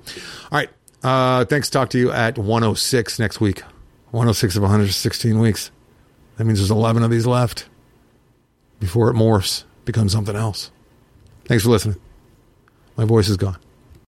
All 0.50 0.58
right. 0.58 0.70
Uh, 1.02 1.44
thanks. 1.44 1.68
Talk 1.68 1.90
to 1.90 1.98
you 1.98 2.10
at 2.10 2.38
106 2.38 3.18
next 3.18 3.40
week. 3.40 3.60
106 4.12 4.56
of 4.56 4.62
116 4.62 5.38
weeks. 5.38 5.70
That 6.36 6.44
means 6.44 6.58
there's 6.58 6.70
11 6.70 7.02
of 7.02 7.10
these 7.10 7.26
left 7.26 7.68
before 8.80 9.10
it 9.10 9.14
morphs, 9.14 9.64
becomes 9.84 10.12
something 10.12 10.34
else. 10.34 10.70
Thanks 11.44 11.64
for 11.64 11.70
listening. 11.70 11.96
My 12.96 13.04
voice 13.04 13.28
is 13.28 13.36
gone. 13.36 13.58